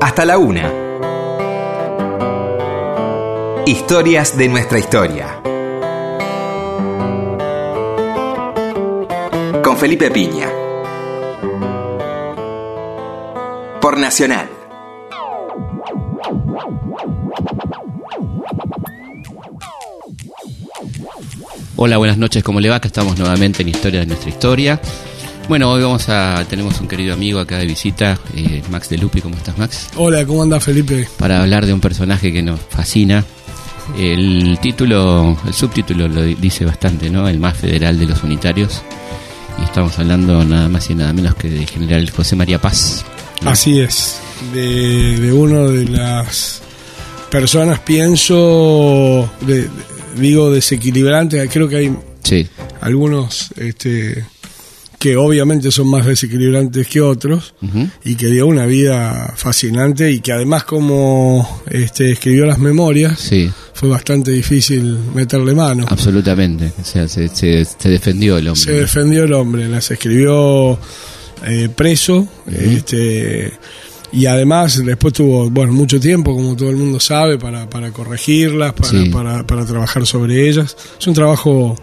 [0.00, 0.72] hasta la una.
[3.66, 5.40] Historias de nuestra historia.
[9.62, 10.48] Con Felipe Piña.
[13.80, 14.48] Por Nacional.
[21.76, 22.76] Hola, buenas noches, ¿cómo le va?
[22.76, 24.80] Acá estamos nuevamente en Historia de nuestra historia.
[25.50, 29.20] Bueno, hoy vamos a tenemos un querido amigo acá de visita, eh, Max de Lupi.
[29.20, 29.88] ¿Cómo estás, Max?
[29.96, 31.08] Hola, ¿cómo anda Felipe?
[31.18, 33.24] Para hablar de un personaje que nos fascina.
[33.98, 37.28] El título, el subtítulo lo dice bastante, ¿no?
[37.28, 38.80] El más federal de los unitarios.
[39.60, 43.04] Y estamos hablando nada más y nada menos que de General José María Paz.
[43.44, 44.20] Así es,
[44.54, 46.62] de, de uno de las
[47.28, 49.68] personas, pienso, de,
[50.14, 52.46] digo desequilibrante, creo que hay Sí,
[52.80, 54.24] algunos este,
[55.00, 57.54] que obviamente son más desequilibrantes que otros
[58.04, 63.50] y que dio una vida fascinante y que además como este, escribió las memorias sí,
[63.72, 65.86] fue bastante difícil meterle mano.
[65.88, 66.70] absolutamente.
[66.78, 68.60] O sea, se, se- se defendió el hombre.
[68.62, 70.78] Se defendió el hombre, las escribió
[71.46, 73.52] eh, preso, este,
[74.12, 78.74] y además después tuvo bueno mucho tiempo, como todo el mundo sabe, para, para corregirlas,
[78.74, 79.08] para, Sí.
[79.08, 80.76] para, para trabajar sobre ellas.
[81.00, 81.74] Es un trabajo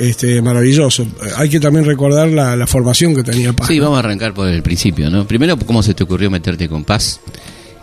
[0.00, 1.06] este, maravilloso.
[1.36, 3.68] Hay que también recordar la, la formación que tenía Paz.
[3.68, 3.84] Sí, ¿no?
[3.84, 5.26] vamos a arrancar por el principio, ¿no?
[5.26, 7.20] Primero, ¿cómo se te ocurrió meterte con Paz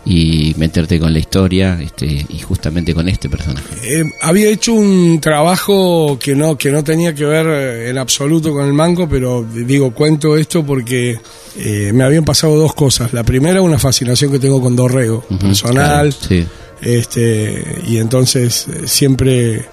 [0.04, 3.68] y meterte con la historia este, y justamente con este personaje?
[3.84, 8.52] Eh, había hecho un trabajo que no que no tenía que ver eh, en absoluto
[8.52, 11.18] con el mango, pero digo, cuento esto porque
[11.56, 13.12] eh, me habían pasado dos cosas.
[13.12, 16.46] La primera, una fascinación que tengo con Dorrego, personal, claro, sí,
[16.80, 19.66] este y entonces eh, siempre,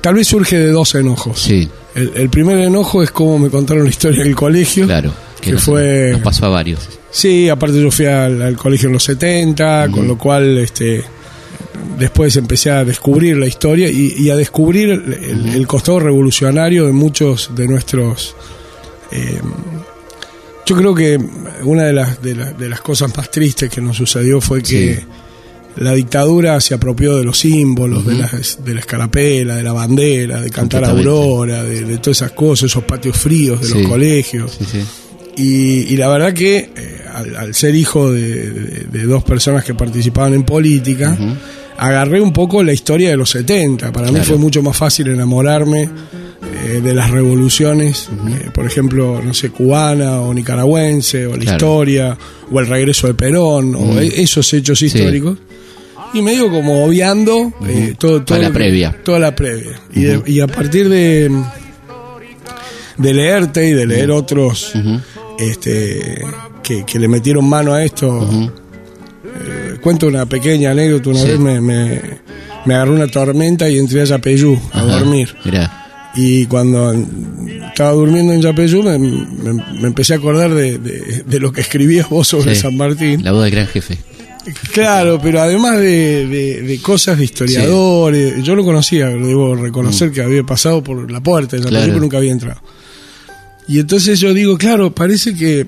[0.00, 1.40] tal vez surge de dos enojos.
[1.40, 4.86] sí, El, el primer enojo es cómo me contaron la historia del colegio.
[4.86, 5.12] claro.
[5.40, 6.86] Que nos- fue- Nos pasó a varios.
[7.10, 11.02] Sí, aparte yo fui al, al colegio en los 70, con lo cual este
[11.98, 17.50] después empecé a descubrir la historia y, y a descubrir el, costado revolucionario de muchos
[17.54, 18.36] de nuestros...
[19.12, 19.40] eh,
[20.66, 21.18] yo creo que
[21.64, 24.96] una de las, de, la- de las cosas más tristes que nos sucedió fue que
[24.96, 25.06] Sí.
[25.80, 30.40] La dictadura se apropió de los símbolos, de, las- de la escarapela, de la bandera,
[30.40, 33.74] de cantar aurora, de, de todas esas cosas, esos patios fríos de Sí.
[33.78, 34.56] los colegios.
[34.58, 34.80] Sí, sí.
[35.36, 39.64] Y, y la verdad que eh, al, al ser hijo de, de- de dos personas
[39.64, 41.16] que participaban en política,
[41.78, 43.90] agarré un poco la historia de los 70.
[43.92, 44.26] Para mí Claro.
[44.26, 45.88] fue mucho más fácil enamorarme
[46.66, 51.56] eh, de las revoluciones, eh, por ejemplo, no sé, cubana o nicaragüense, o la Claro.
[51.56, 52.18] historia,
[52.50, 55.38] o el regreso de Perón, o e- esos hechos históricos.
[56.12, 58.96] Y medio como obviando eh, todo, todo Toda la previa.
[59.04, 59.80] Toda la previa.
[59.94, 61.30] y, de- y a partir de,
[62.98, 64.72] de leerte y de leer otros
[65.38, 66.22] este,
[66.62, 68.28] que, que le metieron mano a esto.
[69.24, 71.10] Eh, cuento una pequeña anécdota.
[71.10, 71.26] Una Sí.
[71.28, 72.00] vez me, me,
[72.66, 75.34] me agarró una tormenta y entré a Yapeyú a dormir.
[75.44, 81.22] Mirá, Y cuando estaba durmiendo en Yapeyú me, me- me empecé a acordar de, de-
[81.24, 82.62] de lo que escribías vos sobre Sí.
[82.62, 83.22] San Martín.
[83.22, 83.96] la voz del gran jefe.
[84.72, 90.22] Claro, pero además de, de- de cosas de historiadores, yo lo conocía, debo reconocer que
[90.22, 91.66] había pasado por la puerta de Mm.
[91.68, 91.86] Claro.
[91.88, 92.60] pero nunca había entrado.
[93.68, 95.66] Y entonces yo digo, claro, parece que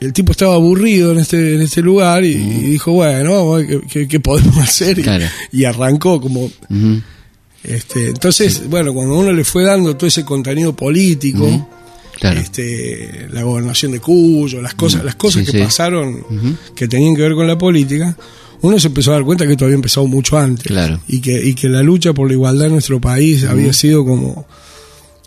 [0.00, 4.08] el tipo estaba aburrido en este, en este lugar y, y dijo, bueno, qué, qué-
[4.08, 4.98] qué podemos hacer.
[4.98, 5.04] Y- Mm.
[5.04, 5.24] Claro.
[5.52, 6.50] Y, arrancó como...
[7.64, 11.68] Este Entonces, bueno, cuando uno le fue dando todo ese contenido político,
[12.20, 12.40] Claro.
[12.40, 15.64] este, la gobernación de Cuyo, las cosas, las cosas Sí, que sí.
[15.64, 16.24] pasaron
[16.74, 18.16] que tenían que ver con la política,
[18.60, 21.00] uno se empezó a dar cuenta que esto había empezado mucho antes Claro.
[21.06, 24.46] y que y que la lucha por la igualdad en nuestro país había sido como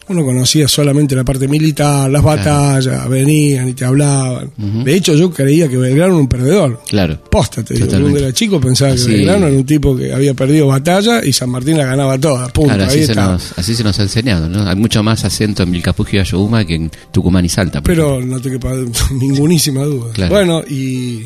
[0.07, 4.51] uno conocía solamente la parte militar, las batallas, venían y te hablaban.
[4.84, 6.81] De hecho, yo creía que Belgrano era un perdedor.
[6.88, 7.17] Claro.
[7.29, 7.88] Posta, te digo.
[7.88, 9.12] Cuando era chico pensaba que Sí.
[9.12, 12.47] Belgrano era un tipo que había perdido batalla y San Martín la ganaba toda.
[12.50, 12.73] Punto.
[12.75, 14.67] Claro, Ahí así se, nos, así se nos ha enseñado, ¿no?
[14.67, 17.81] Hay mucho más acento en Vilcapugio y Ayohuma que en Tucumán y Salta.
[17.81, 18.72] Pero no te quepa
[19.13, 20.12] ningunísima duda.
[20.13, 20.33] Claro.
[20.33, 21.25] Bueno, y,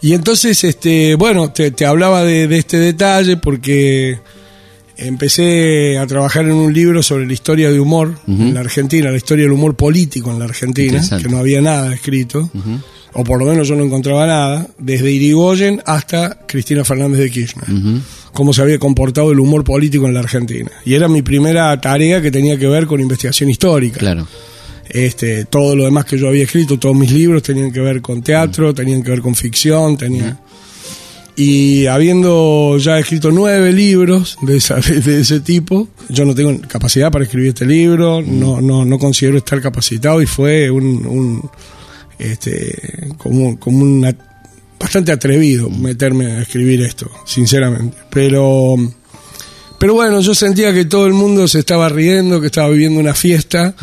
[0.00, 4.20] y entonces, este, bueno, te, te hablaba de, de este detalle porque
[4.98, 9.16] empecé a trabajar en un libro sobre la historia de humor en la Argentina, la
[9.16, 12.50] historia del humor político en la Argentina, que no había nada escrito,
[13.12, 17.66] o por lo menos yo no encontraba nada, desde Irigoyen hasta Cristina Fernández de Kirchner.
[18.32, 20.70] Cómo se había comportado el humor político en la Argentina.
[20.84, 23.98] Y era mi primera tarea que tenía que ver con investigación histórica.
[23.98, 24.26] Claro.
[24.88, 28.22] Este, todo lo demás que yo había escrito, todos mis libros tenían que ver con
[28.22, 30.38] teatro, tenían que ver con ficción, tenía.
[31.40, 37.12] Y habiendo ya escrito nueve libros de, esa- de ese tipo, yo no tengo capacidad
[37.12, 41.50] para escribir este libro, no, no, no considero estar capacitado y fue un, un,
[42.18, 44.14] este, como, como una
[44.80, 47.96] bastante atrevido meterme a escribir esto, sinceramente.
[48.10, 48.74] Pero,
[49.78, 53.14] pero bueno, yo sentía que todo el mundo se estaba riendo, que estaba viviendo una
[53.14, 53.74] fiesta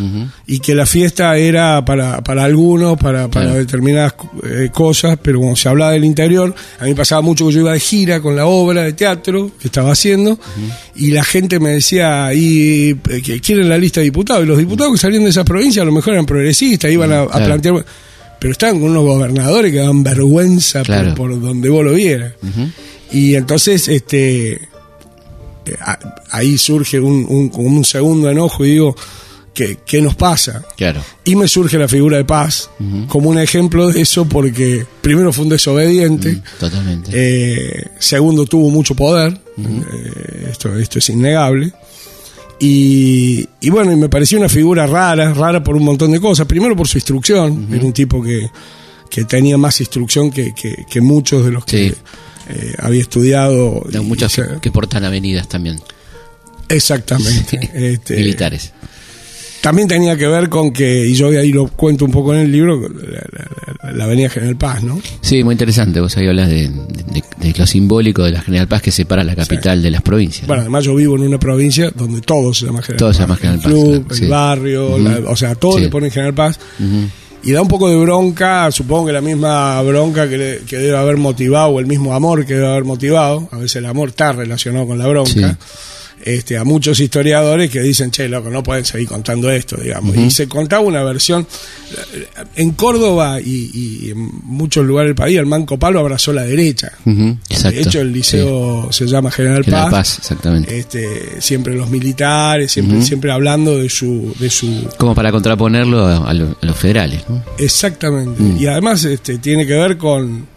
[0.45, 3.59] y que la fiesta era para, para algunos, para, para Claro.
[3.59, 4.13] determinadas
[4.43, 7.71] eh, cosas, pero cuando se hablaba del interior, a mí pasaba mucho que yo iba
[7.73, 10.37] de gira con la obra de teatro que estaba haciendo
[10.97, 14.57] y la gente me decía, y eh, que quieren la lista de diputados, y los
[14.57, 17.45] diputados que salían de esas provincias a lo mejor eran progresistas, iban a, a claro.
[17.45, 17.85] plantear...
[18.37, 21.15] Pero estaban con unos gobernadores que daban vergüenza por- Claro.
[21.15, 22.33] por, donde vos lo vieras.
[23.11, 24.59] Y entonces, este,
[26.31, 28.95] ahí surge un, un, segundo enojo y digo,
[29.53, 30.63] ¿qué, qué nos pasa?
[30.77, 31.01] Claro.
[31.23, 32.69] Y me surge la figura de Paz
[33.07, 37.11] como un ejemplo de eso porque primero fue un desobediente, Totalmente.
[37.13, 41.73] eh, segundo tuvo mucho poder, eh, esto, esto es innegable.
[42.59, 46.45] Y, y bueno, y me pareció una figura rara, rara por un montón de cosas.
[46.47, 48.49] Primero por su instrucción, era un tipo que,
[49.09, 51.95] que tenía más instrucción que, que, que muchos de los que Sí.
[52.49, 53.83] Eh, había estudiado.
[53.91, 55.79] Y- muchos y que, portan avenidas también.
[56.69, 57.59] Exactamente.
[57.73, 58.71] Este, Militares.
[59.61, 62.51] También tenía que ver con que, y yo ahí lo cuento un poco en el
[62.51, 62.87] libro, la,
[63.31, 64.99] la- la- la Avenida General Paz, ¿no?
[65.21, 65.99] Sí, muy interesante.
[66.01, 69.35] Vos ahí hablas de, de- de lo simbólico de la General Paz que separa la
[69.35, 70.45] capital de las provincias.
[70.45, 73.37] Bueno, además yo vivo en una provincia donde todo se llama General Todo se llama
[73.37, 74.25] General el Paz, club, claro, el sí.
[74.27, 75.83] barrio, la- o sea, todo Sí.
[75.83, 76.59] le ponen General Paz.
[76.79, 77.09] Ujú.
[77.45, 80.97] Y da un poco de bronca, supongo que la misma bronca que, le- que debe
[80.97, 84.31] haber motivado, o el mismo amor que debe haber motivado, a veces el amor está
[84.33, 85.57] relacionado con la bronca,
[86.25, 90.15] este, a muchos historiadores que dicen, che, loco, no pueden seguir contando esto, digamos.
[90.17, 91.45] Y se contaba una versión,
[92.55, 96.91] en Córdoba y, y en muchos lugares del país, el Manco Palo abrazó la derecha.
[97.49, 97.77] Exacto.
[97.77, 99.63] De hecho, el liceo se llama General.
[99.63, 99.91] General Paz.
[99.91, 100.77] Paz, exactamente.
[100.79, 106.29] Este, siempre los militares, siempre, siempre hablando de su, de su Como para contraponerlo a,
[106.29, 107.43] a lo- a los federales, ¿no?
[107.59, 108.41] Exactamente.
[108.41, 108.57] Mm.
[108.57, 110.47] Y además este, tiene que ver con,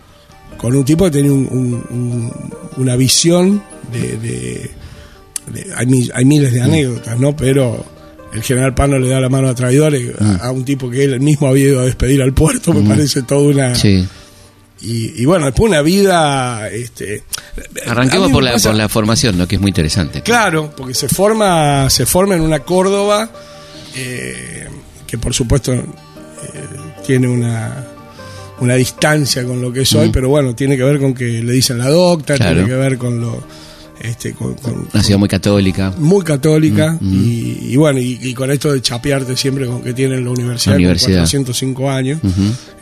[0.57, 2.33] con un tipo que tiene un- un- un-
[2.79, 3.63] una visión
[3.93, 4.71] de-
[5.77, 6.55] hay, hay miles Mm.
[6.55, 7.37] de anécdotas, ¿no?
[7.37, 7.85] Pero
[8.35, 10.25] el general Pano le da la mano a traidores Mm.
[10.25, 13.23] a, a un tipo que él mismo había ido a despedir al puerto, me parece
[13.23, 13.75] toda una...
[13.75, 14.07] Sí.
[14.81, 16.69] Y, y bueno, después una vida...
[16.71, 17.25] Este,
[17.87, 19.49] Arranquemos por la, pasa- por la formación, ¿no?
[19.49, 20.23] Que es muy interesante.
[20.23, 23.29] Claro, porque se forma, se forma en una Córdoba
[23.97, 24.69] eh,
[25.07, 25.83] que por supuesto eh,
[27.05, 27.87] tiene una,
[28.61, 31.53] una distancia con lo que es hoy, pero bueno, tiene que ver con que le
[31.53, 32.53] dicen la docta, Claro.
[32.55, 33.43] tiene que ver con lo
[34.01, 35.93] este, con, con- Una ciudad muy católica.
[35.99, 39.93] muy católica Mm, y, y bueno, y, y con esto de chapearte siempre con que
[39.93, 41.09] tienen la universidad, La universidad.
[41.19, 42.21] con 405 años,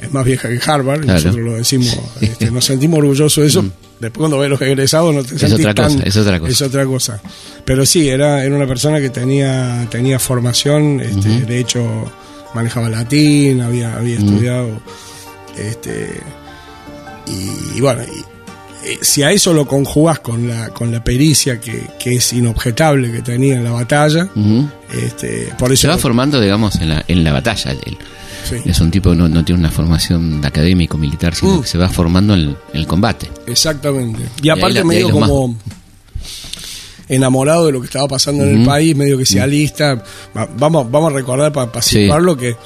[0.01, 1.19] es más vieja que Harvard, Claro.
[1.21, 3.65] nosotros lo decimos, este, nos sentimos orgullosos de eso.
[3.99, 5.37] Después cuando ves los egresados no te Mm.
[5.37, 6.53] Es sentís otra tan- cosa, es otra cosa.
[6.53, 7.23] es otra cosa.
[7.65, 12.13] Pero sí, era, era una persona que tenía, tenía formación, este, de hecho
[12.55, 14.69] manejaba latín, había, había estudiado,
[15.57, 16.11] este,
[17.27, 18.36] y, y bueno, y-
[18.87, 23.11] eh, si a eso lo conjugás con la, con la pericia que, que es inobjetable
[23.13, 24.29] que tenía en la batalla,
[24.93, 27.73] este, por eso Se va formando, digamos, en la, en la batalla.
[27.73, 27.97] Él.
[28.49, 31.61] sí, Es un tipo que no, no tiene una formación de académico militar, sino Mm.
[31.63, 33.29] que se va formando en, en el combate.
[33.47, 34.23] exactamente.
[34.43, 35.57] Y aparte y medio como
[37.09, 40.03] enamorado de lo que estaba pasando en el país, medio que se alista.
[40.37, 42.01] Va- Vamos, vamos a recordar para Sí.
[42.03, 42.57] situarlo que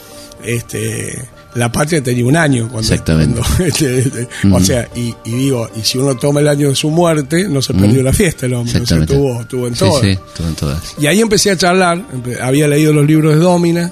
[0.45, 3.41] este la patria tenía un año cuando, Exactamente.
[3.41, 6.75] cuando- este, este, o sea y, y digo y si uno toma el año de
[6.77, 9.15] su muerte no se perdió la fiesta el hombre o sea, Exactamente.
[9.15, 10.95] tuvo, tuvo en Sí, todo sí, estuvo en todas.
[10.99, 12.05] y ahí empecé a charlar
[12.43, 13.91] había leído los libros de Domina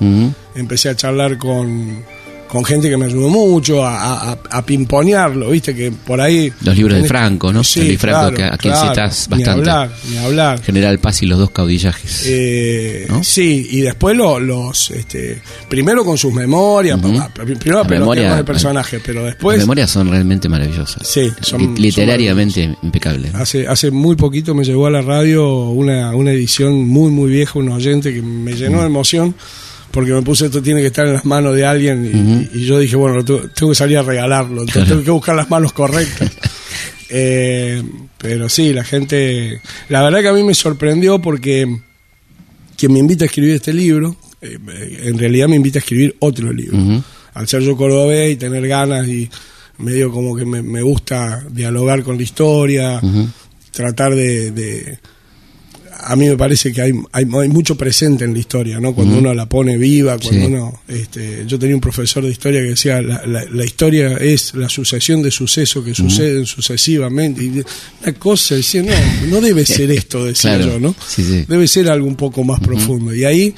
[0.55, 2.05] empecé a charlar con
[2.49, 6.77] con gente que me ayudó mucho a, a, a pimponearlo, viste que por ahí Los
[6.77, 7.63] libros de Franco, ¿no?
[7.63, 9.51] Sí, Luis Franco, claro, que a quien claro, citas ni bastante.
[9.71, 10.63] hablar, ni hablar.
[10.63, 12.23] General Paz y los dos caudillajes.
[12.27, 13.23] Eh, ¿No?
[13.23, 19.01] Sí, y después lo- los, este, primero con sus memorias, primero pero memoria- de personaje,
[19.05, 21.07] pero después Las memorias son realmente maravillosas.
[21.07, 23.33] Sí, son- Li- literariamente impecables.
[23.33, 23.41] ¿no?
[23.41, 27.59] hace, hace muy poquito me llegó a la radio una, una edición muy muy vieja,
[27.59, 29.35] un oyente que me llenó de emoción
[29.99, 32.79] porque me puse esto tiene que estar en las manos de alguien y, y yo
[32.79, 34.89] dije, bueno, tengo, que salir a regalarlo, entonces Claro.
[34.91, 36.31] tengo que buscar las manos correctas.
[37.11, 37.83] Eh,
[38.19, 41.67] pero sí, la gente, la verdad que a mí me sorprendió porque
[42.77, 44.59] quien me invita a escribir este libro, eh,
[45.05, 47.03] en realidad me invita a escribir otro libro.
[47.33, 49.27] Al ser yo cordobés y tener ganas y
[49.79, 53.01] medio como que me, me gusta dialogar con la historia,
[53.73, 54.99] tratar de, de-
[56.01, 58.95] A mí me parece que hay, hay, hay mucho presente en la historia, ¿no?
[58.95, 60.47] Cuando uno la pone viva, cuando Sí.
[60.53, 60.81] uno...
[60.87, 64.69] Este, yo tenía un profesor de historia que decía, la, la- la historia es la
[64.69, 67.43] sucesión de sucesos que suceden sucesivamente.
[67.45, 67.63] Y
[68.03, 68.93] una cosa, decía, no,
[69.29, 70.73] no debe ser esto, decía Claro.
[70.75, 70.95] yo, ¿no?
[71.07, 71.45] Sí, sí.
[71.49, 73.13] Debe ser algo un poco más profundo.
[73.15, 73.55] Y ahí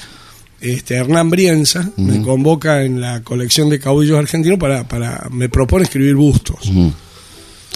[0.60, 5.84] este, Hernán Brienza me convoca en la colección de caudillos argentinos para, para me propone
[5.84, 6.58] escribir bustos.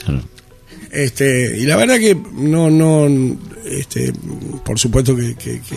[0.05, 0.23] Claro.
[0.95, 3.07] Este, y la verdad que no, no,
[3.67, 4.13] este,
[4.65, 5.77] por supuesto que, que- que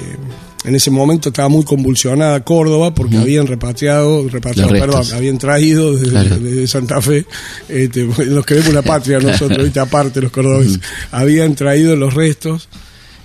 [0.65, 6.09] en ese momento estaba muy convulsionada Córdoba porque habían repatriado, repatriado, perdón, habían traído desde,
[6.09, 6.37] Claro.
[6.39, 7.25] desde Santa Fe,
[7.69, 9.79] este, los queremos una patria nosotros, ¿viste?
[9.79, 10.79] aparte los cordobeses,
[11.11, 12.67] habían traído los restos.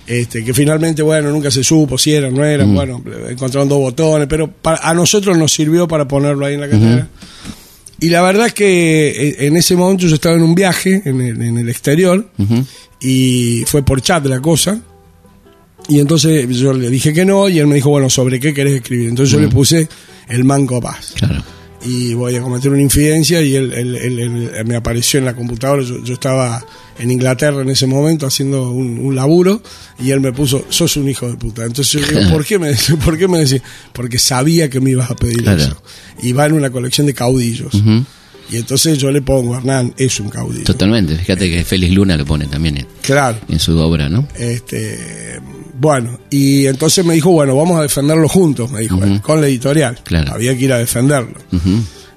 [0.05, 4.27] Este, que finalmente, bueno, nunca se supo si eran, no eran, bueno, encontraron dos botones,
[4.27, 7.07] pero para- a nosotros nos sirvió para ponerlo ahí en la catedral.
[8.03, 11.21] Y la verdad es que eh, en ese momento yo estaba en un viaje en
[11.21, 12.27] el, en el exterior
[12.99, 14.77] y fue por chat la cosa.
[15.87, 18.73] Y entonces yo le dije que no y él me dijo, bueno, ¿sobre qué querés
[18.73, 19.07] escribir?
[19.07, 19.87] Entonces yo le puse
[20.27, 21.13] el Manco Paz.
[21.15, 21.41] Claro.
[21.85, 24.19] Y voy a cometer una infidencia y él, él- él-
[24.55, 25.83] él me apareció en la computadora.
[25.83, 26.65] Yo, yo estaba
[26.97, 29.61] en Inglaterra en ese momento haciendo un, un laburo
[29.99, 31.65] y él me puso, sos un hijo de puta.
[31.65, 33.61] Entonces yo digo, ¿por qué me, decís- ¿por qué me decís?
[33.91, 35.61] Porque sabía que me ibas a pedir Claro.
[35.61, 35.81] eso.
[36.21, 37.73] Y va en una colección de caudillos.
[38.51, 40.63] Y entonces yo le pongo, Hernán, es un caudillo.
[40.65, 41.15] Totalmente.
[41.17, 43.39] Fíjate que Félix Luna lo pone también en, Claro.
[43.49, 44.27] en su obra, ¿no?
[44.37, 45.39] Este,
[45.79, 49.47] bueno, y entonces me dijo, bueno, vamos a defenderlo juntos, me dijo, él, con la
[49.47, 49.99] editorial.
[50.03, 50.33] Claro.
[50.33, 51.33] Había que ir a defenderlo.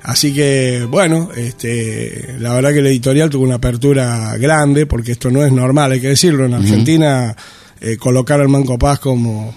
[0.03, 5.31] Así que, bueno, este, la verdad que la editorial tuvo una apertura grande, porque esto
[5.31, 6.45] no es normal, hay que decirlo.
[6.47, 7.35] En Argentina,
[7.81, 9.53] eh, colocar al Manco Paz como.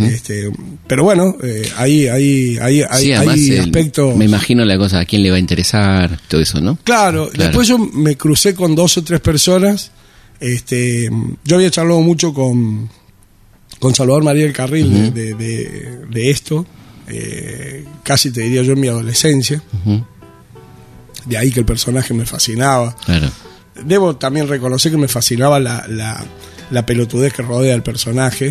[0.00, 0.50] este,
[0.86, 4.16] pero bueno, eh, ahí, ahí, ahí, hay, sí, hay el- aspectos.
[4.16, 6.76] me imagino la cosa, a quién le va a interesar, todo eso, ¿no?
[6.82, 7.44] Claro, Claro.
[7.50, 9.90] después yo me crucé con dos o tres personas.
[10.40, 11.08] Este,
[11.44, 12.88] yo había charlado mucho con,
[13.84, 16.64] con Salvador María del Carril de, de, de- de esto,
[17.06, 19.62] eh, casi te diría yo en mi adolescencia.
[21.26, 22.96] De ahí que el personaje me fascinaba.
[23.04, 23.30] Claro.
[23.84, 26.24] Debo también reconocer que me fascinaba la, la,
[26.70, 28.50] la pelotudez que rodea al personaje,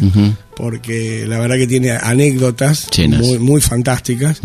[0.55, 2.87] porque la verdad que tiene anécdotas
[3.17, 4.39] muy, muy fantásticas,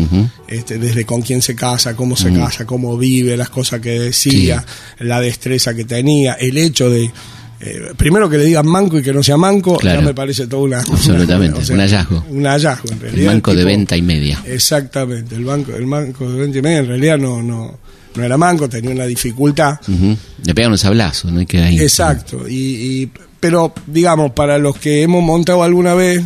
[0.47, 4.65] este, desde con quién se casa, cómo se casa, cómo vive, las cosas que decía,
[4.99, 7.11] la destreza que tenía, el hecho de...
[7.61, 9.99] eh, primero que le digan manco y que no sea manco, Claro.
[10.01, 10.79] ya me parece todo una...
[10.79, 12.25] Absolutamente, un hallazgo.
[12.29, 13.31] Un hallazgo, en El realidad.
[13.33, 14.41] banco de tipo- venta y media.
[14.45, 17.77] Exactamente, el banco, el banco de 20 y media en realidad no, no,
[18.15, 19.79] no era manco, tenía una dificultad.
[20.43, 21.39] Le pegan un sablazo, ¿no?
[21.39, 21.79] Ahí.
[21.79, 22.53] Exacto, y,
[23.03, 23.11] y-
[23.41, 26.21] pero digamos, para los que hemos montado alguna vez,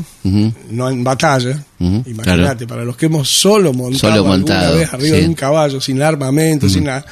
[0.72, 2.68] no en batalla, imagínate, claro.
[2.68, 5.22] para los que hemos solo montado, Solo alguna montado, vez arriba sí.
[5.22, 7.06] de un caballo, sin armamento, sin nada,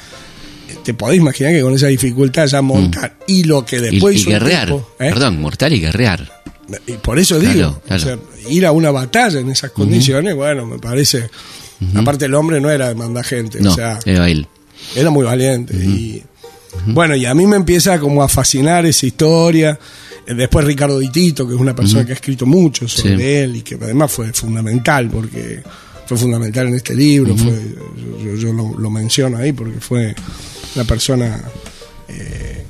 [0.84, 4.66] te podés imaginar que con esa dificultad ya montar y lo que después y guerrear.
[4.68, 5.10] tipo, ¿eh?
[5.10, 6.42] Perdón, mortal y guerrear.
[6.86, 8.02] Y por eso Claro, digo, claro.
[8.02, 8.18] o sea,
[8.50, 11.28] ir a una batalla en esas condiciones, bueno, me parece.
[11.96, 14.46] Aparte, el hombre no era de mandar gente, No, o sea, era él.
[14.94, 15.76] era muy valiente.
[15.76, 16.22] Y
[16.86, 19.78] bueno, y a mí me empieza como a fascinar esa historia.
[20.26, 23.22] Eh, Después Ricardo Ditito, que es una persona que ha escrito mucho sobre Sí.
[23.24, 25.60] él y que además fue fundamental, porque
[26.06, 27.60] fue fundamental en este libro, fue,
[27.96, 30.14] yo, yo- yo lo, lo menciono ahí porque fue
[30.74, 31.42] una persona...
[32.08, 32.64] eh,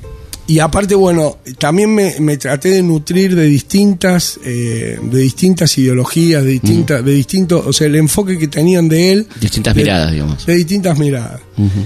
[0.45, 6.43] y aparte, bueno, también me, me traté de nutrir de distintas, eh, de distintas ideologías,
[6.43, 10.11] de distintas, de distintos, o sea, el enfoque que tenían de él, Distintas de- miradas,
[10.11, 10.45] digamos.
[10.45, 11.39] de distintas miradas.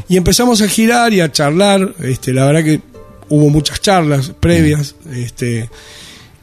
[0.09, 1.93] Y empezamos a girar y a charlar.
[2.01, 2.81] Este, la verdad que
[3.29, 4.95] hubo muchas charlas previas.
[5.13, 5.69] Este,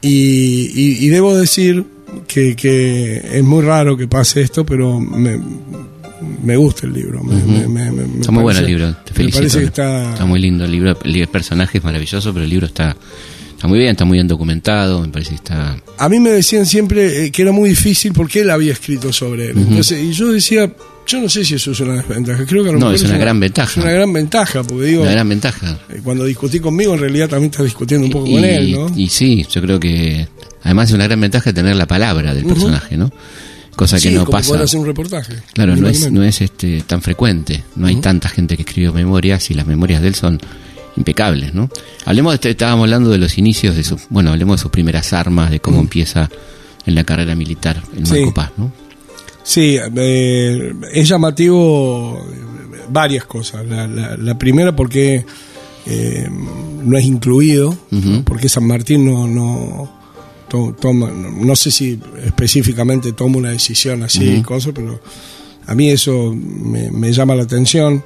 [0.01, 1.83] y, y- y debo decir
[2.29, 5.37] que, que es muy raro que pase esto, pero me,
[6.43, 7.23] me gusta el libro.
[7.23, 9.37] Me, me- me- me- me Está muy bueno el libro, te Me felicito.
[9.39, 10.25] parece que está.
[10.25, 10.97] muy lindo el libro.
[11.03, 12.95] El, personaje es maravilloso, pero el libro está,
[13.51, 15.01] está muy bien, está muy bien documentado.
[15.01, 15.77] Me parece que está.
[15.97, 19.49] A mí me decían siempre eh, que era muy difícil porque él había escrito sobre
[19.51, 19.57] él.
[19.57, 20.71] Entonces, y yo decía,
[21.07, 22.45] yo no sé si eso es una desventaja.
[22.45, 23.71] Creo que a lo No, mejor es una gran ventaja.
[23.71, 25.01] Es una gran ventaja, porque digo.
[25.03, 25.79] Una gran ventaja.
[25.89, 28.91] Eh, Cuando discutí conmigo, en realidad también estás discutiendo un poco con él, ¿no?
[28.95, 30.27] y sí, yo creo que
[30.63, 33.11] además es una gran ventaja tener la palabra del personaje, ¿no?
[33.75, 34.63] Cosa que sí, no como pasa.
[34.63, 35.33] hacer un reportaje.
[35.53, 37.63] Claro, no es, no es este tan frecuente.
[37.75, 40.39] No hay tanta gente que escribe memorias y las memorias de él son
[40.97, 41.69] impecables, ¿no?
[42.05, 45.11] Hablemos, de, este, estábamos hablando de los inicios de su, bueno, hablemos de sus primeras
[45.11, 46.29] armas, de cómo empieza
[46.85, 48.13] en la carrera militar el Sí.
[48.13, 48.71] Marco Paz, ¿no?
[49.43, 52.25] Sí, eh, es llamativo
[52.89, 53.65] varias cosas.
[53.65, 55.25] La, la- la primera porque
[55.85, 56.29] eh,
[56.83, 57.77] no es incluido,
[58.23, 59.94] porque San Martín no, no
[60.55, 64.99] to- toma, no, sé si específicamente toma una decisión así, cosa, pero
[65.67, 68.03] a mí eso me, me llama la atención.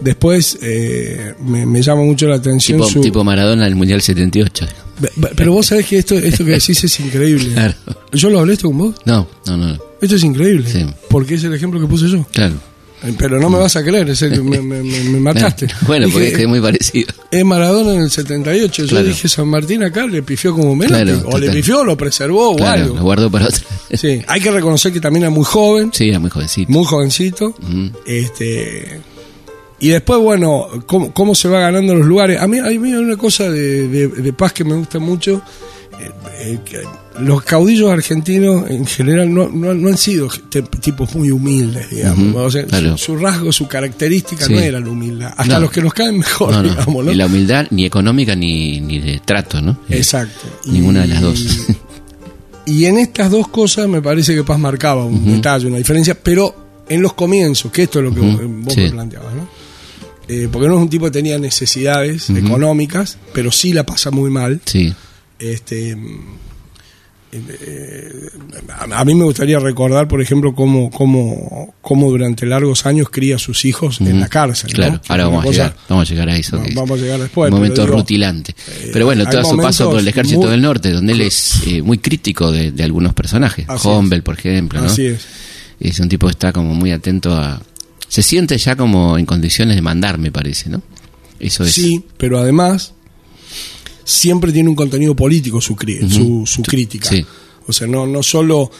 [0.00, 3.00] Después eh, me, me llama mucho la atención Tipo, su...
[3.00, 4.66] tipo Maradona del Mundial 78.
[5.00, 7.50] Be- be- Pero vos sabés que esto, esto que decís es increíble.
[7.54, 7.74] Claro.
[8.12, 8.94] ¿Yo lo hablé esto con vos?
[9.04, 10.68] No, no, no, Esto es increíble.
[10.70, 10.84] Sí.
[11.08, 12.26] Porque es el ejemplo que puse yo.
[12.32, 12.54] claro.
[13.18, 14.82] Pero no me vas a creer, es me, me-
[15.20, 15.66] mataste.
[15.86, 17.08] Bueno, porque Dije, es muy parecido.
[17.30, 18.82] es Maradona en el 78.
[18.84, 19.06] Yo Claro.
[19.06, 20.96] dije, San Martín acá le pifió como menos.
[21.00, 22.96] Claro, o le pifió o lo preservó o Claro, algo.
[22.96, 23.60] lo guardo para otra.
[23.92, 26.70] Sí, hay que reconocer que también era muy joven, Sí, era muy jovencito.
[26.72, 27.54] muy jovencito.
[28.06, 29.00] Este
[29.80, 32.40] y después, bueno, cómo, cómo se va ganando los lugares.
[32.40, 35.42] A mí, a mí hay una cosa de, de- de paz que me gusta mucho.
[36.38, 36.84] eh, eh,
[37.20, 40.28] los caudillos argentinos en general no, no, no han sido
[40.80, 42.34] tipos muy humildes, digamos.
[42.36, 42.96] O sea, claro.
[42.96, 44.52] su, su rasgo, su característica Sí.
[44.54, 45.32] no era la humildad.
[45.36, 45.60] Hasta No.
[45.60, 47.12] los que nos caen mejor, digamos, ¿no?
[47.12, 49.72] Y la humildad ni económica ni, ni de trato, ¿no?
[49.88, 50.46] Eh, Exacto.
[50.66, 51.44] Ninguna de las dos.
[52.64, 56.84] Y en estas dos cosas me parece que Paz marcaba un detalle, una diferencia, pero
[56.88, 58.80] en los comienzos, que esto es lo que Ujú, vos, vos sí.
[58.82, 59.48] me planteabas, ¿no?
[60.28, 64.30] Eh, porque no es un tipo que tenía necesidades económicas, pero sí la pasa muy
[64.30, 64.60] mal.
[64.64, 64.94] Sí.
[65.38, 65.96] Este,
[67.32, 68.28] eh,
[68.92, 73.38] a, mí me gustaría recordar, por ejemplo, cómo, cómo, cómo durante largos años cría a
[73.38, 74.72] sus hijos en la cárcel.
[74.72, 76.62] Claro, ahora vamos a, cosa- llegar, vamos a llegar a eso.
[76.74, 78.54] Vamos a llegar después, Un pero momento digo, rutilante.
[78.92, 81.82] Pero bueno, todo su paso por el ejército muy- del norte, donde él es eh,
[81.82, 83.66] muy crítico de, de algunos personajes.
[83.84, 84.86] Humble, por ejemplo, ¿no?
[84.88, 85.26] Así es.
[85.80, 87.60] Es un tipo que está como muy atento a...
[88.08, 90.82] Se siente ya como en condiciones de mandar, me parece, ¿no?
[91.40, 91.72] Eso es.
[91.72, 92.92] Sí, pero además
[94.04, 97.08] siempre tiene un contenido político su, cri- su, su crítica.
[97.08, 97.24] sí.
[97.66, 98.70] O sea, no, no solo,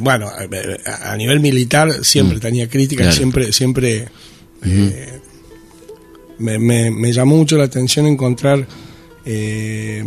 [0.00, 3.04] bueno, a, a nivel militar siempre tenía crítica, Mm.
[3.06, 3.16] Claro.
[3.16, 4.08] siempre, siempre
[4.64, 5.20] eh,
[6.38, 8.66] me, me- me llamó mucho la atención encontrar
[9.24, 9.98] eh,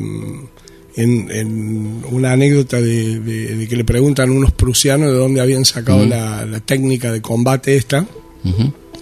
[0.95, 5.41] en, en una anécdota de, de- de que le preguntan a unos prusianos de dónde
[5.41, 8.05] habían sacado la, la técnica de combate esta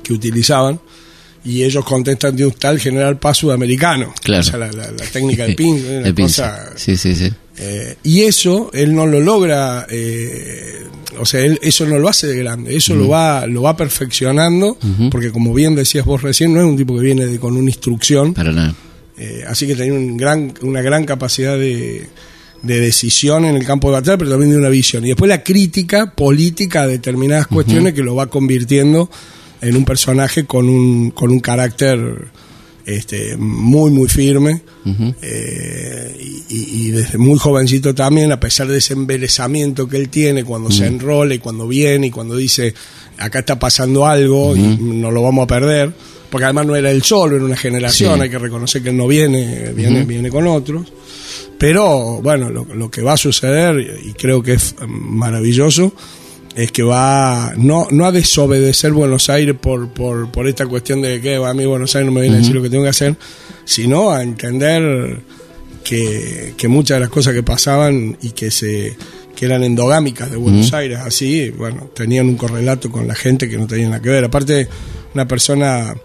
[0.03, 0.79] que utilizaban
[1.46, 4.13] y ellos contestan de un tal general paz sudamericano.
[4.22, 4.41] Claro.
[4.41, 6.72] O sea, la, la- la técnica del pin, una cosa...
[6.75, 7.31] Sí, sí, sí.
[7.58, 10.84] eh, y eso él no lo logra, eh,
[11.19, 14.77] o sea, él eso no lo hace de grande, eso lo va lo va perfeccionando,
[15.12, 17.69] porque como bien decías vos recién, no es un tipo que viene de- con una
[17.69, 18.75] instrucción, Para nada.
[19.17, 22.08] eh, así que tenía un gran, una gran capacidad de,
[22.62, 25.03] de decisión en el campo de batalla, pero también de una visión.
[25.05, 29.10] Y después la crítica política a determinadas cuestiones que lo va convirtiendo
[29.61, 31.99] en un personaje con un, con un carácter
[32.85, 34.61] este, muy, muy firme.
[35.22, 36.15] eh,
[36.50, 40.72] y, y- desde muy jovencito también, a pesar de ese embelezamiento que él tiene cuando
[40.72, 42.74] se enrola y cuando viene y cuando dice,
[43.17, 45.93] acá está pasando algo y no lo vamos a perder.
[46.31, 48.22] Porque además no era él solo, era una generación, Sí.
[48.22, 50.91] hay que reconocer que él no viene, viene, viene con otros.
[51.57, 54.85] Pero bueno, lo, lo que va a suceder, y creo que es mm,
[55.17, 55.93] maravilloso,
[56.59, 61.22] es que va no, no a desobedecer Buenos Aires por, por, por esta cuestión de
[61.22, 63.15] que a mí Buenos Aires no me viene a decir lo que tengo que hacer,
[63.63, 65.22] sino a entender
[65.85, 68.98] que, que muchas de las cosas que pasaban y que se
[69.37, 73.57] que eran endogámicas de Buenos Aires, así, bueno, tenían un correlato con la gente que
[73.57, 74.25] no tenía nada que ver.
[74.25, 74.67] Aparte,
[75.13, 75.95] una persona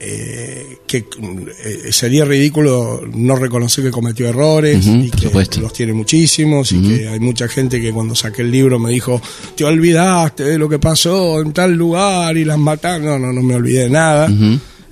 [0.00, 5.60] eh, que eh, sería ridículo no reconocer que cometió errores y que supuesto.
[5.60, 9.20] los tiene muchísimos y que hay mucha gente que cuando saqué el libro me dijo
[9.56, 13.42] te olvidaste de lo que pasó en tal lugar y las mataron no no no
[13.42, 14.30] me olvidé de nada.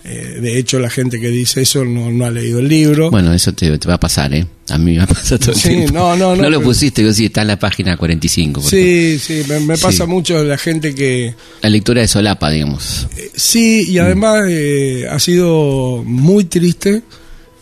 [0.09, 3.33] Eh, de hecho la gente que dice eso no, no ha leído el libro Bueno,
[3.33, 4.47] eso te, te va a pasar, ¿eh?
[4.69, 5.93] A mí me va a pasar todo el tiempo.
[5.95, 8.61] no, no, no, lo pero- pusiste, digo, sí, está en la página 45.
[8.61, 9.19] por ejemplo.
[9.19, 10.11] sí sí me, me pasa Sí.
[10.11, 13.09] mucho la gente que La lectura de solapa, digamos.
[13.17, 17.03] eh, sí y además eh, ha sido muy triste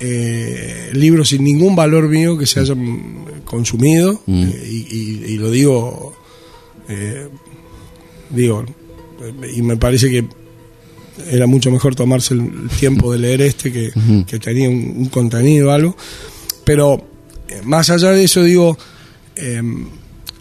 [0.01, 4.43] eh, libros sin ningún valor mío que se hayan consumido Mm.
[4.43, 6.15] y, y- y lo digo
[8.31, 8.65] digo
[9.57, 10.25] y me parece que
[11.31, 13.93] era mucho mejor tomarse el tiempo de leer este que,
[14.27, 15.97] que tenía un, un contenido o algo
[16.65, 17.07] pero
[17.49, 18.77] eh, más allá de eso digo
[19.37, 19.63] eh,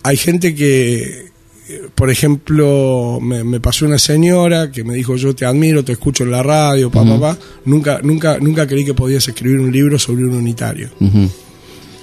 [0.03, 1.31] hay gente que
[1.69, 5.91] eh, por ejemplo me, me pasó una señora que me dijo yo te admiro te
[5.93, 7.37] escucho en la radio pa, pa, pa".
[7.65, 10.89] nunca nunca nunca creí que podías escribir un libro sobre un unitario.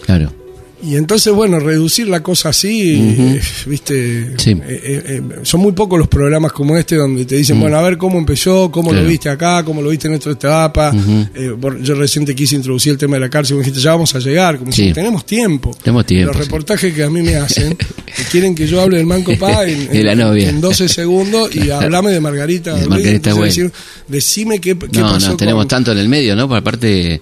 [0.05, 0.33] Claro.
[0.83, 4.51] Y entonces, bueno, reducir la cosa así, eh, viste, Sí.
[4.53, 7.83] Eh, eh, eh, son muy pocos los programas como este donde te dicen, bueno, a
[7.83, 9.05] ver cómo empezó, cómo Claro.
[9.05, 10.93] lo viste acá, cómo lo viste en nuestra etapa.
[11.35, 13.93] Eh, por- yo recién te quise introducir el tema de la cárcel, me dijiste, ya
[13.93, 14.88] vamos a llegar, como Sí.
[14.88, 15.77] si tenemos tiempo.
[15.83, 16.43] Tenemos tiempo, Los sí.
[16.45, 17.77] reportajes que a mí me hacen,
[18.16, 20.49] que quieren que yo hable del Manco Pa en, De la en- novia.
[20.49, 22.75] en 12 segundos y hablame de Margarita.
[22.75, 23.49] De Margarita Güell.
[23.49, 23.73] decir,
[24.09, 26.49] decime qué, qué No, pasó no, tenemos con- tanto en el medio, ¿no?
[26.49, 27.21] Por aparte,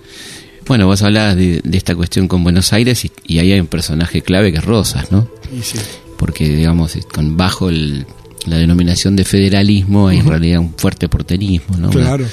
[0.69, 3.67] bueno, vos hablabas de, de esta cuestión con Buenos Aires y, y ahí hay un
[3.67, 5.29] personaje clave que es Rosas, ¿no?
[5.57, 5.79] Y sí.
[6.17, 8.07] Porque, digamos, con bajo el,
[8.49, 11.89] la denominación de federalismo hay en realidad un fuerte porterismo, ¿no?
[11.91, 12.25] Una- Claro.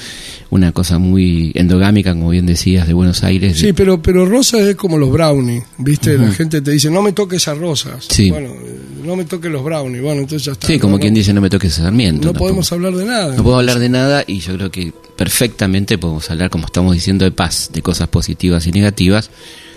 [0.52, 3.58] Una, cosa muy endogámica, como bien decías, de Buenos Aires.
[3.58, 6.18] Sí, pero, pero rosas es como los brownies, ¿viste?
[6.18, 8.06] La gente te dice, no me toques a rosas.
[8.10, 8.30] Sí.
[8.30, 8.52] Bueno,
[9.04, 10.02] no me toques los brownies.
[10.04, 10.68] Bueno, entonces ya está.
[10.68, 12.20] Sí, como No, quien no- dice, no me toques a Sarmiento.
[12.28, 12.46] No tampoco.
[12.46, 13.36] podemos hablar de nada.
[13.36, 17.26] No puedo hablar de nada y yo creo que perfectamente podemos hablar, como estamos diciendo,
[17.26, 19.32] de paz, de cosas positivas y negativas,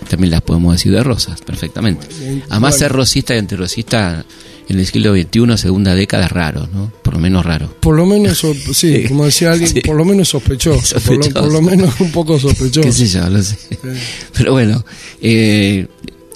[0.09, 2.07] también las podemos decir de rosas, perfectamente.
[2.49, 2.71] Además, bueno.
[2.77, 4.23] ser rosista y antirrosista
[4.69, 6.91] en el siglo XXI, segunda década, raro, ¿no?
[7.03, 7.75] Por lo menos raro.
[7.79, 8.41] Por lo menos,
[8.73, 9.81] sí, como decía alguien, Sí.
[9.81, 10.99] por lo menos sospechoso.
[11.01, 12.81] Por, lo, por lo menos un poco sospechoso.
[12.87, 13.57] qué sé yo, no sé.
[14.37, 14.85] Pero bueno,
[15.21, 15.87] eh,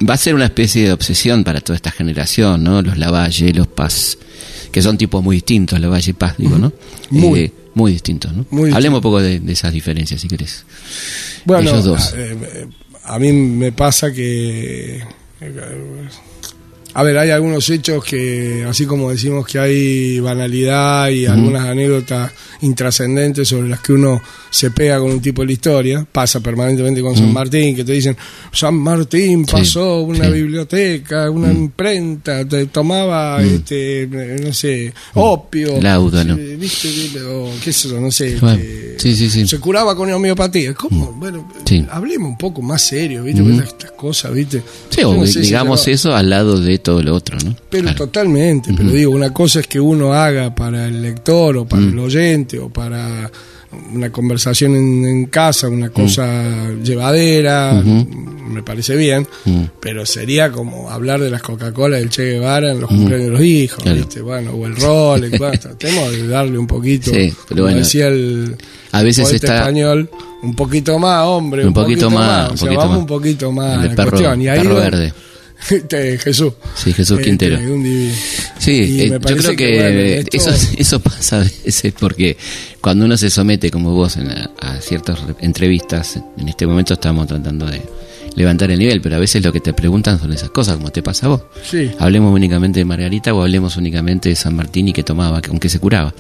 [0.08, 2.82] va a ser una especie de obsesión para toda esta generación, ¿no?
[2.82, 4.18] Los Lavalle, los Paz,
[4.72, 6.74] que son tipos muy distintos, Lavalle y Paz, digo, ¿no?
[7.12, 7.40] Muy.
[7.40, 8.46] Eh, muy distintos, ¿no?
[8.52, 10.64] Muy Hablemos un poco de, de esas diferencias, si querés.
[11.44, 12.14] Bueno, Ellos dos.
[12.14, 12.68] A, eh,
[13.04, 15.02] a mí me pasa que.
[16.96, 22.32] A ver, hay algunos hechos que, así como decimos que hay banalidad y algunas anécdotas
[22.64, 27.02] intrascendentes sobre las que uno se pega con un tipo de la historia, pasa permanentemente
[27.02, 28.16] con San Martín, que te dicen,
[28.52, 30.32] San Martín Sí, pasó una sí.
[30.32, 34.08] biblioteca, una imprenta, te tomaba, este,
[34.42, 36.36] no sé, opio, Láudano.
[36.36, 37.22] sí, ¿viste?
[37.24, 39.48] O qué yo, no sé, Bueno, este, sí, sí, sí.
[39.48, 40.74] se curaba con homeopatía.
[40.74, 41.12] ¿Cómo?
[41.14, 41.50] Bueno,
[41.92, 43.42] hablemos un poco más serio, ¿viste?
[43.64, 44.62] Estas, cosas, ¿viste?
[44.90, 47.56] Sí, Yo o no sé si digamos eso al lado de todo lo otro, ¿no?
[47.70, 47.98] Pero Claro.
[47.98, 51.90] totalmente, pero digo, una cosa es que uno haga para el lector o para Mm.
[51.90, 53.30] el oyente o para
[53.94, 59.64] una conversación en, en casa, una cosa llevadera, me parece bien, Mm.
[59.80, 63.42] pero sería como hablar de las Coca-Cola del Che Guevara en los cumpleaños de los
[63.42, 63.84] hijos, Mm.
[63.84, 63.98] Claro.
[63.98, 64.22] ¿viste?
[64.22, 68.08] Bueno, o el Rolex, bueno, tratemos de darle un poquito, Sí, pero como bueno, decía
[68.08, 68.56] el
[68.92, 70.10] a veces está- español,
[70.44, 73.00] un poquito más, hombre, Un poquito más, o un sea, poquito vamos más.
[73.02, 74.42] un poquito más El la perro, cuestión.
[74.42, 75.14] Y ahí perro lo- verde.
[76.24, 76.54] Jesús.
[76.76, 77.58] Sí, Jesús Este, Quintero.
[78.60, 82.38] Sí, eh, yo creo que, que, bueno, esto- eso, eso pasa a veces porque
[82.82, 86.94] cuando uno se somete, como vos, en a, a ciertas re- entrevistas, en este momento
[86.96, 87.82] estamos tratando de
[88.36, 91.04] levantar el nivel, pero a veces lo que te preguntan son esas cosas, como te
[91.04, 91.42] pasa a vos.
[91.70, 91.92] Sí.
[92.00, 95.70] Hablemos únicamente de Margarita o hablemos únicamente de San Martín y que tomaba, que aunque
[95.70, 96.14] se curaba.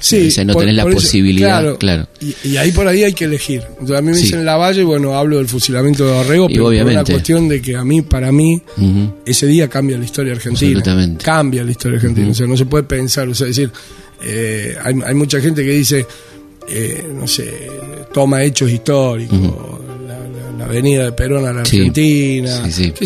[0.00, 2.06] Sí, O sea, no por- tenés la eso, posibilidad, claro.
[2.20, 3.62] Y, y ahí por ahí hay que elegir.
[3.72, 4.22] Entonces, a mí me Sí.
[4.24, 7.12] dicen la valle, bueno, hablo del fusilamiento de Dorrego, pero por una obviamente.
[7.12, 8.62] cuestión de que a mí, para mí,
[9.26, 10.78] ese día cambia la historia argentina.
[10.78, 11.24] Absolutamente.
[11.24, 12.30] Cambia la historia argentina.
[12.30, 13.70] O sea, no se puede pensar, o sea, decir,
[14.24, 16.06] eh, hay, hay mucha gente que dice,
[16.68, 17.70] eh, no sé,
[18.12, 19.38] toma hechos históricos,
[20.68, 21.78] avenida de Perón a la Sí.
[21.78, 22.92] Argentina, Sí, sí.
[22.92, 23.04] qué.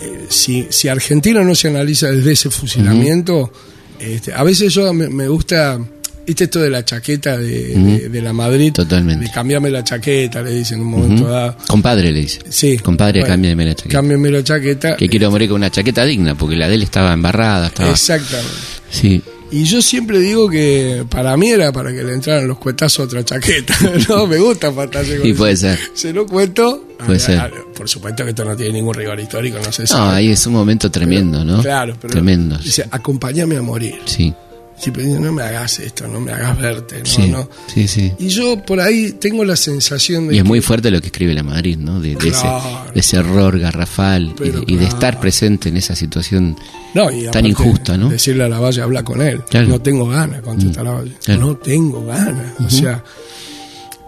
[0.00, 3.52] Eh, si, si Argentina no se analiza desde ese fusilamiento,
[3.98, 5.76] este, a veces yo me, me gusta,
[6.24, 8.72] ¿viste esto de la chaqueta de, de- de la Madrid?
[8.72, 9.24] Totalmente.
[9.24, 11.32] De cambiarme la chaqueta, le dicen en un momento Ujú.
[11.32, 11.56] dado.
[11.66, 12.38] Compadre le dice.
[12.48, 12.78] Sí.
[12.78, 13.92] Compadre, Bueno, cámbiame la chaqueta.
[13.98, 14.96] Cámbiame la chaqueta.
[14.96, 17.90] Que quiero morir con una chaqueta digna, porque la de él estaba embarrada, estaba...
[17.90, 18.52] Exactamente.
[18.90, 23.00] Sí, Y yo siempre digo que para mí era para que le entraran los cuetazos
[23.00, 23.74] a otra chaqueta.
[24.08, 25.78] no, me gusta fantasía con y puede ser.
[25.94, 26.84] Se lo cuento.
[27.04, 27.38] Puede a- ser.
[27.38, 29.94] a- por supuesto que esto no tiene ningún rigor histórico, no sé si.
[29.94, 31.62] No, ahí es un momento tremendo, ¿no?
[31.62, 32.12] Claro, pero.
[32.12, 32.58] Tremendo.
[32.58, 33.94] Dice, acompáñame a morir.
[34.04, 34.34] Sí,
[34.80, 37.48] Sí, pero dice, no me hagas esto, no me hagas verte, no, sí, no.
[37.72, 38.12] sí, sí.
[38.18, 40.34] Y yo por ahí tengo la sensación de.
[40.34, 42.00] Y es que- muy fuerte lo que escribe la Madrid, ¿no?
[42.00, 42.92] De, de ese, Claro.
[42.94, 44.84] de ese error garrafal y, de- y de claro.
[44.94, 46.56] estar presente en esa situación.
[46.94, 48.08] No, y tan injusta, ¿no?
[48.08, 49.42] Decirle a la valle, habla con él.
[49.50, 49.68] Claro.
[49.68, 51.12] No tengo ganas, contesta la valle.
[51.24, 51.40] claro.
[51.40, 52.52] No tengo ganas.
[52.64, 53.02] O sea,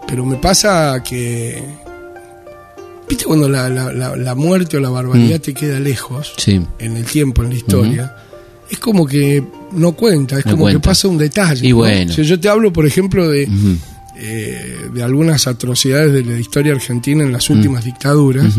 [0.07, 1.61] pero me pasa que.
[3.09, 5.41] ¿Viste cuando la, la, la, la muerte o la barbaridad Mm.
[5.41, 8.15] te queda lejos, Sí, en el tiempo, en la historia?
[8.71, 10.79] Es como que no cuenta, es No como cuenta.
[10.81, 11.67] que pasa un detalle.
[12.15, 13.47] Sea, yo te hablo, por ejemplo, de,
[14.17, 18.55] eh, de algunas atrocidades de la historia argentina en las últimas dictaduras.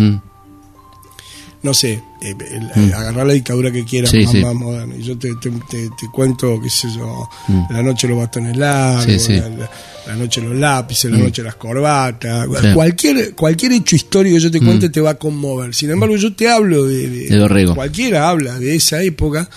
[1.65, 2.35] no sé, eh,
[2.75, 4.41] el- agarrar la dictadura que quieras, Sí, más, sí.
[4.43, 4.97] más moderna.
[4.97, 7.29] Y yo te, te, te- te cuento, qué sé yo,
[7.71, 9.35] la noche de los bastones largos, Sí.
[9.35, 9.71] La, la-
[10.09, 12.49] la noche de los lápices, la noche de las corbatas.
[12.75, 15.73] Cualquier, cualquier hecho histórico que yo te cuente te va a conmover.
[15.73, 17.09] Sin embargo, yo te hablo de...
[17.09, 17.27] de-
[17.71, 17.75] De.
[17.77, 19.49] Cualquiera habla de esa época.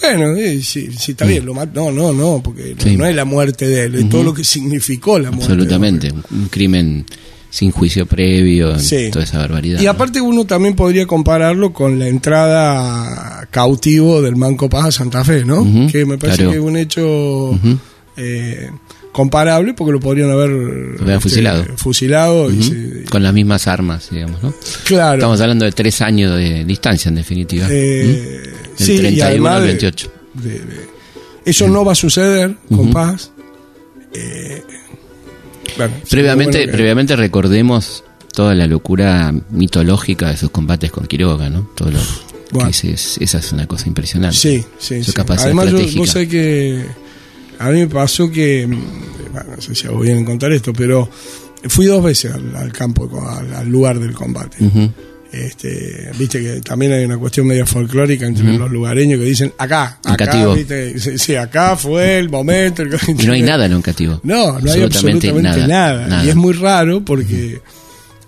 [0.00, 2.82] Bueno, eh, sí, sí, está bien, lo no, no, no, porque no-.
[2.82, 2.96] Sí.
[2.96, 5.52] no es la muerte de él, es todo lo que significó la muerte.
[5.52, 6.10] Absolutamente.
[6.12, 7.04] Un, crimen
[7.50, 9.10] sin juicio previo, Sí.
[9.10, 9.80] toda esa barbaridad.
[9.80, 9.90] Y ¿no?
[9.90, 15.44] aparte uno también podría compararlo con la entrada cautivo del Manco Paz a Santa Fe,
[15.44, 15.64] ¿no?
[15.90, 16.52] Que me parece claro.
[16.52, 17.58] que es un hecho
[18.16, 18.70] eh,
[19.12, 21.64] comparable porque lo podrían haber hubieran fusilado.
[21.76, 24.54] fusilado y se- Con las mismas armas, digamos, ¿no?
[24.84, 25.14] claro.
[25.18, 27.66] Estamos hablando de tres años de distancia, en definitiva.
[27.68, 28.42] Eh.
[28.80, 30.12] Del sí, y 31 además al de- 28.
[30.34, 30.88] de- de-
[31.44, 32.90] eso no va a suceder con Ujú.
[32.92, 33.30] Paz.
[34.12, 34.62] Eh,
[35.76, 41.48] bueno, Previamente, bueno que- previamente recordemos toda la locura mitológica de sus combates con Quiroga,
[41.48, 41.70] ¿no?
[41.74, 41.98] Todo lo,
[42.52, 42.70] Bueno.
[42.80, 44.36] que es- esa es una cosa impresionante.
[44.36, 45.18] Sí, sí, Su sí.
[45.26, 46.84] Además, yo, vos sabés que
[47.58, 51.08] a mí me pasó que, mm, bueno, no sé si vienen a contar esto, pero
[51.68, 54.64] fui dos veces al, al campo, al, al lugar del combate.
[54.64, 54.90] Ujú.
[55.32, 59.98] Este, viste que también hay una cuestión media folclórica entre los lugareños que dicen acá,
[60.04, 62.82] acá, viste, sí, sí, acá fue el momento.
[62.82, 64.20] el- Y no hay nada en un cativo.
[64.24, 66.24] No, no hay absolutamente nada, nada, nada.
[66.24, 67.60] Y es muy raro porque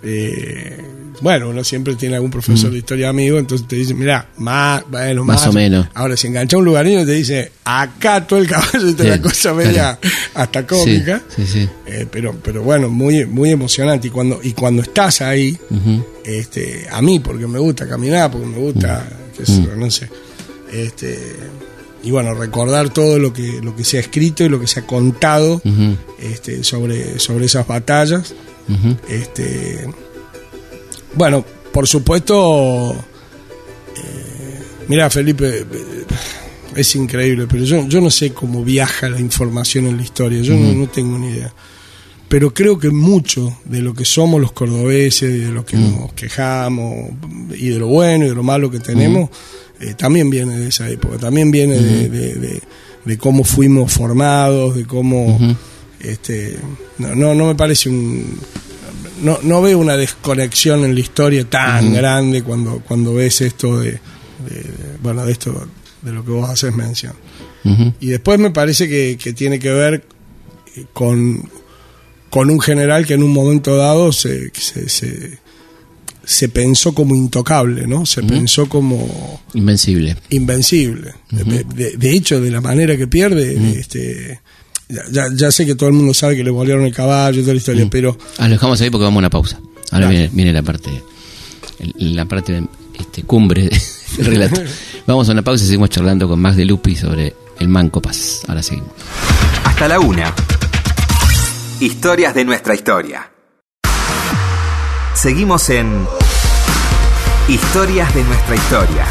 [0.02, 0.78] eh,
[1.20, 5.24] bueno, uno siempre tiene algún profesor de historia amigo, entonces te dice, mira, más, bueno,
[5.24, 5.86] Más o menos.
[5.94, 9.22] Ahora, si engancha un lugarino te dice, acá todo el caballo, y te la Sí,
[9.22, 10.16] cosa media claro.
[10.34, 11.22] hasta cómica.
[11.28, 11.68] Sí, sí, sí.
[11.86, 14.08] Eh, pero, pero bueno, muy, muy emocionante.
[14.08, 15.56] Y cuando, y cuando estás ahí,
[16.24, 20.08] este, a mí, porque me gusta caminar, porque me gusta, qué sé yo, no sé.
[20.72, 21.36] Este,
[22.02, 24.80] y bueno, recordar todo lo que, lo que se ha escrito y lo que se
[24.80, 25.62] ha contado
[26.18, 28.34] este, sobre, sobre esas batallas.
[29.08, 29.86] Este,
[31.14, 32.94] bueno, por supuesto,
[34.88, 35.64] mira Felipe, eh,
[36.76, 40.54] es increíble, pero yo, yo no sé cómo viaja la información en la historia, yo
[40.54, 41.52] no, no tengo ni idea.
[42.28, 47.10] Pero creo que mucho de lo que somos los cordobeses, de lo que nos quejamos,
[47.58, 49.28] y de lo bueno y de lo malo que tenemos,
[49.80, 52.62] eh, también viene de esa época, también viene de, de- de-
[53.04, 55.36] de cómo fuimos formados, de cómo...
[56.02, 56.58] Este
[56.98, 58.38] no, no, no me parece un...
[59.22, 64.00] No, no veo una desconexión en la historia tan grande cuando, cuando ves esto de,
[65.00, 65.68] bueno, de esto
[66.02, 67.12] de lo que vos haces mención.
[68.00, 70.04] Y después me parece que, que tiene que ver
[70.74, 71.48] eh, con,
[72.30, 75.38] con un general que en un momento dado se, se, se,
[76.24, 78.04] se pensó como intocable, ¿no?
[78.06, 80.16] Se pensó como Invencible.
[80.30, 81.14] invencible.
[81.30, 84.40] de, de- de hecho, de la manera que pierde, este,
[84.92, 87.42] ya, ya- ya sé que todo el mundo sabe que le volaron el caballo y
[87.42, 89.60] toda la historia, pero Ah, lo dejamos ahí porque vamos a una pausa.
[89.90, 90.90] Ahora viene, viene la parte
[91.96, 92.62] la parte
[92.98, 93.68] este, cumbre
[94.16, 94.60] del relato.
[95.06, 98.42] Vamos a una pausa y seguimos charlando con Max de Lupi sobre el Manco Paz.
[98.46, 98.90] Ahora seguimos.
[99.64, 100.32] Hasta la una.
[101.80, 103.28] Historias de nuestra historia.
[105.14, 106.06] Seguimos en
[107.48, 109.04] Historias de nuestra historia.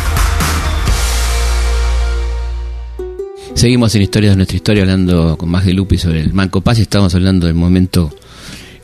[3.55, 6.79] Seguimos en Historias de nuestra historia hablando con Max de Lupi sobre el Manco Paz
[6.79, 8.13] y estamos hablando del momento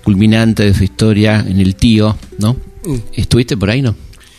[0.03, 2.53] culminante de su historia en el tío, ¿no?
[2.85, 2.95] Mm.
[3.13, 3.95] ¿Estuviste por ahí, no?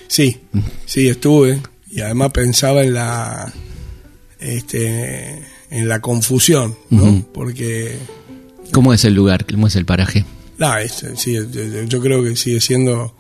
[0.07, 0.39] sí,
[0.87, 1.61] sí estuve
[1.91, 3.53] y además pensaba en la,
[4.39, 7.25] este, en la confusión, ¿no?
[7.35, 7.97] Porque
[8.73, 9.45] ¿Cómo es el lugar?
[9.45, 10.25] ¿Cómo es el paraje?
[10.59, 11.37] No, es- sí,
[11.89, 13.15] yo creo que sigue siendo.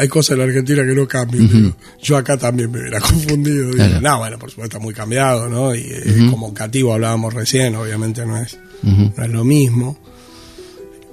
[0.00, 1.74] Hay cosas en la Argentina que no cambian.
[2.02, 3.66] yo acá también me hubiera confundido.
[3.66, 4.00] digo, Claro.
[4.00, 5.74] No, bueno, por supuesto, está muy cambiado, ¿no?
[5.74, 9.98] Y eh, como cativo hablábamos recién, obviamente no es, no es lo mismo.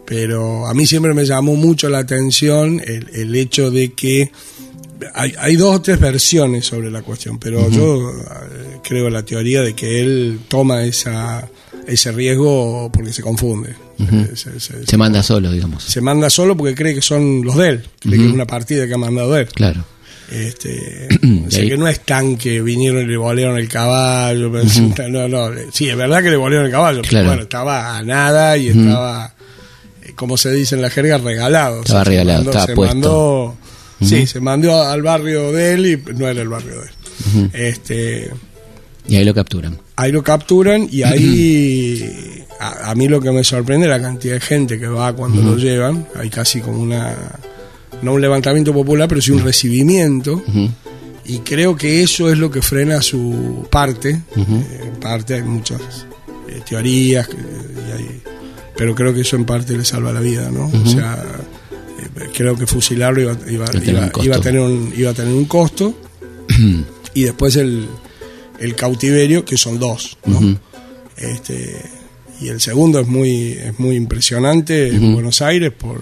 [0.05, 4.31] Pero a mí siempre me llamó mucho la atención el, el hecho de que.
[5.13, 9.61] Hay, hay dos o tres versiones sobre la cuestión, pero yo eh, creo la teoría
[9.61, 11.47] de que él toma esa,
[11.89, 13.75] ese riesgo porque se confunde.
[13.99, 15.83] Eh, se- se- Se manda solo, digamos.
[15.83, 18.87] se manda solo porque cree que son los de él, cree que es una partida
[18.87, 19.47] que ha mandado él.
[19.47, 19.83] Claro.
[20.31, 21.07] Este,
[21.47, 25.27] o sea que no es tan que vinieron y le volaron el caballo, pero- no,
[25.27, 27.27] no, sí, es verdad que le volaron el caballo, pero Claro.
[27.27, 29.33] bueno, estaba a nada y estaba,
[30.03, 31.81] eh, como se dice en la jerga, regalado.
[31.81, 32.95] Estaba regalado, mandó- estaba se puesto.
[32.95, 33.57] mandó-
[34.01, 37.49] Sí, se mandó al barrio de él y no era el barrio de él.
[37.51, 38.31] Este,
[39.09, 39.77] Y ahí lo capturan.
[39.95, 44.33] ahí lo capturan y ahí a, a mí lo que me sorprende es la cantidad
[44.35, 46.07] de gente que va cuando lo llevan.
[46.15, 47.15] Hay casi como una,
[48.01, 50.41] no un levantamiento popular, pero sí un recibimiento.
[51.25, 54.21] Y creo que eso es lo que frena su parte.
[54.35, 55.79] Eh, en parte hay muchas
[56.47, 58.21] eh, teorías, que- y hay-
[58.75, 60.65] pero creo que eso en parte le salva la vida, ¿no?
[60.67, 61.21] O sea,
[61.99, 65.45] eh, creo que fusilarlo iba, iba- Iba iba a tener un, iba a tener un
[65.45, 65.93] costo.
[67.13, 67.87] y después el,
[68.59, 70.59] el cautiverio, que son dos, ¿no?
[71.17, 71.81] Este,
[72.41, 76.01] y el segundo es muy, es muy impresionante en Buenos Aires por...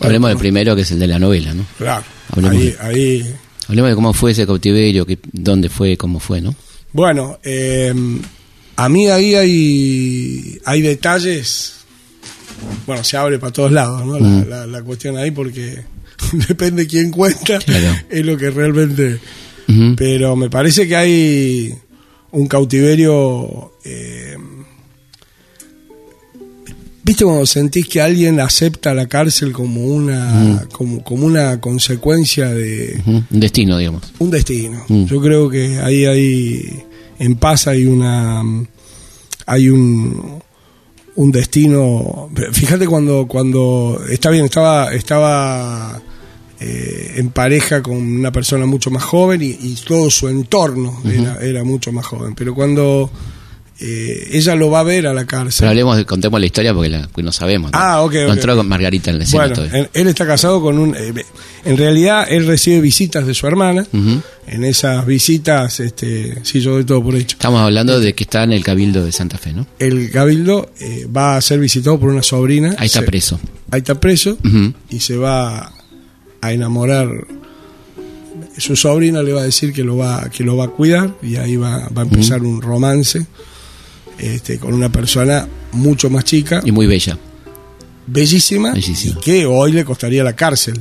[0.00, 1.66] Hablemos del primero, que es el de la novela, ¿no?
[1.76, 3.34] Claro, Hablemos ahí,
[3.68, 6.54] Hablemos de cómo fue ese cautiverio, que, dónde fue, cómo fue, ¿no?
[6.92, 7.92] Bueno, eh,
[8.76, 11.74] a mí ahí hay, hay detalles.
[12.86, 14.18] Bueno, se abre para todos lados, ¿no?
[14.18, 15.82] La, la- la cuestión ahí, porque
[16.48, 17.94] depende quién cuenta, Claro.
[18.08, 19.18] es lo que realmente.
[19.96, 21.74] Pero me parece que hay
[22.32, 23.72] un cautiverio.
[23.84, 24.36] eh,
[27.02, 33.02] ¿Viste cuando sentís que alguien acepta la cárcel como una, como, como una consecuencia de.
[33.06, 34.12] Un destino, digamos.
[34.18, 34.84] un destino.
[34.86, 35.04] Mm.
[35.06, 36.84] Yo creo que ahí hay
[37.18, 38.42] en paz hay una
[39.46, 40.40] hay un
[41.16, 42.30] un destino.
[42.52, 46.00] Fíjate cuando cuando está bien estaba estaba
[46.60, 51.38] eh, en pareja con una persona mucho más joven y, y todo su entorno era,
[51.42, 53.10] era mucho más joven, pero cuando
[53.82, 55.60] eh, ella lo va a ver a la cárcel.
[55.60, 57.72] Pero hablemos, contemos la historia porque, la, porque no sabemos.
[57.72, 57.78] ¿no?
[57.78, 58.12] Ah, ok.
[58.14, 59.88] Encontró con Margarita en la escena Bueno, todavía.
[59.94, 60.94] él, está casado con un.
[60.94, 61.14] eh,
[61.64, 63.86] en realidad, él recibe visitas de su hermana.
[64.46, 67.36] En esas visitas, este, sí, yo doy todo por hecho.
[67.36, 69.66] Estamos hablando de que está en el Cabildo de Santa Fe, ¿no?
[69.78, 70.70] El cabildo
[71.16, 72.74] va a ser visitado por una sobrina.
[72.76, 73.40] Ahí está Se- preso.
[73.70, 74.36] ahí está preso
[74.90, 75.72] y se va
[76.40, 77.08] a enamorar.
[78.56, 81.36] Su sobrina le va a decir que lo va, que lo va a cuidar y
[81.36, 83.26] ahí va, va a empezar un romance
[84.18, 87.16] este, con una persona mucho más chica, Y muy bella.
[88.06, 89.16] bellísima, Bellísima.
[89.18, 90.80] y que hoy le costaría la cárcel.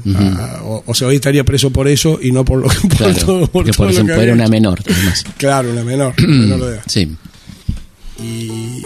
[0.63, 3.13] O, o sea, hoy estaría preso por eso y no por lo que por Claro.
[3.25, 5.23] todo, por porque todo por lo que ejemplo era una menor, además.
[5.37, 6.83] Claro, una menor, menor de edad.
[6.87, 7.15] Sí.
[8.21, 8.81] Y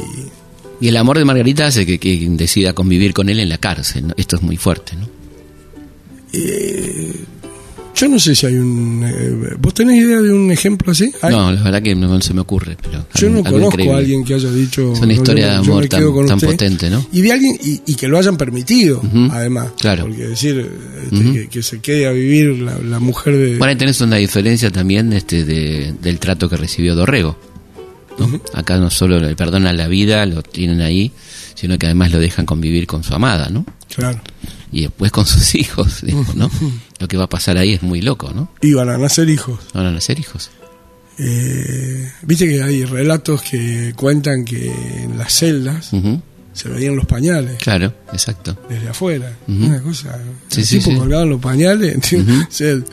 [0.81, 4.07] Y el amor de Margarita hace que, que decida convivir con él en la cárcel.
[4.09, 4.13] ¿no?
[4.17, 5.07] Esto es muy fuerte, ¿no?
[7.95, 9.03] Yo no sé si hay un...
[9.05, 11.11] eh, ¿Vos tenés idea de un ejemplo así?
[11.21, 11.31] ¿Hay?
[11.33, 12.75] No, la verdad que no se me ocurre.
[12.81, 13.93] Pero Yo no conozco increíble.
[13.93, 14.93] a alguien que haya dicho.
[14.93, 17.05] Es una historia de amor tan- potente, ¿no?
[17.13, 19.69] Y de alguien y, y que lo hayan permitido, además.
[19.79, 20.03] Claro.
[20.05, 20.69] Porque decir
[21.03, 23.57] este, que, que se quede a vivir la, la mujer de.
[23.57, 27.37] Bueno, ahí tenés una diferencia también este, de, del trato que recibió Dorrego.
[28.17, 28.41] ¿no?
[28.53, 31.11] Acá no solo le perdonan la vida, lo tienen ahí,
[31.55, 33.65] sino que además lo dejan convivir con su amada, ¿no?
[33.95, 34.19] Claro.
[34.73, 36.49] Y después con sus hijos, digo, ¿no?
[36.99, 38.49] Lo que va a pasar ahí es muy loco, ¿no?
[38.61, 39.59] Iban a nacer hijos.
[39.73, 40.49] Van a nacer hijos.
[41.19, 44.71] Eh, Viste que hay relatos que cuentan que
[45.03, 45.91] en las celdas
[46.53, 48.57] se veían los pañales Claro, exacto.
[48.67, 49.37] desde afuera.
[49.47, 50.19] Una cosa.
[50.49, 50.97] Sí, el sí, tipo sí.
[50.97, 51.97] colgaba los pañales.
[52.13, 52.83] o sea, eh,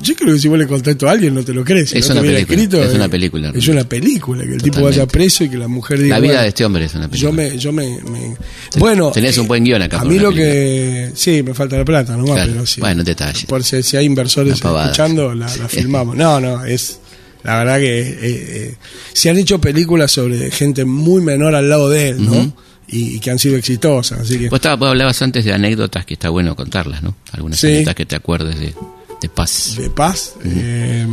[0.00, 1.92] yo creo que si vos le contás a alguien no te lo crees.
[1.94, 3.70] Es no una película, es eh, una película, Es realmente.
[3.72, 6.16] una película, que el tipo vaya preso y que la mujer diga.
[6.16, 7.32] La vida bueno, de este hombre es una Yo película.
[7.50, 8.36] me, yo me, me-
[8.78, 11.84] bueno, tenés un eh, buen guion acá A mí lo que sí me falta la
[11.84, 12.52] plata nomás, Claro.
[12.52, 12.80] pero sí.
[12.80, 13.46] Bueno, detalle.
[13.46, 16.16] Por si, si hay inversores escuchando, la, la filmamos.
[16.16, 17.00] No, no, es
[17.42, 18.74] la verdad que eh, eh,
[19.12, 22.54] se han hecho películas sobre gente muy menor al lado de él, ¿no?
[22.92, 26.04] Y, y que han sido exitosas, así que Vos, estaba- vos hablabas antes de anécdotas
[26.04, 27.16] que está bueno contarlas, ¿no?
[27.32, 27.68] Algunas Sí.
[27.68, 28.74] anécdotas que te acuerdes de,
[29.20, 29.74] de paz.
[29.78, 30.34] de paz.
[30.44, 31.06] eh,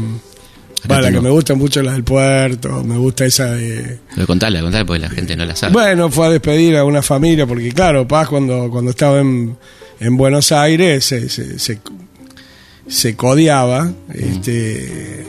[0.80, 4.28] Acá bueno, la que me gusta mucho la del puerto, me gusta esa de Pero
[4.28, 5.74] contala, contala porque la gente no la sabe.
[5.74, 9.58] Bueno, fue a despedir a una familia, porque claro, Paz cuando, cuando estaba en,
[10.00, 11.80] en Buenos Aires se, se, se,
[12.88, 13.92] se codeaba.
[14.14, 15.26] Este,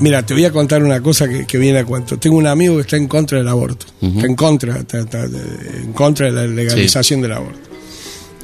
[0.00, 2.18] mira, te voy a contar una cosa que, que viene a cuento.
[2.18, 5.82] Tengo un amigo que está en contra del aborto, está en contra, está- está de-
[5.82, 7.69] en contra de la legalización del aborto.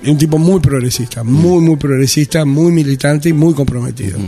[0.02, 4.18] Es un tipo muy progresista, muy, muy progresista, muy militante y muy comprometido.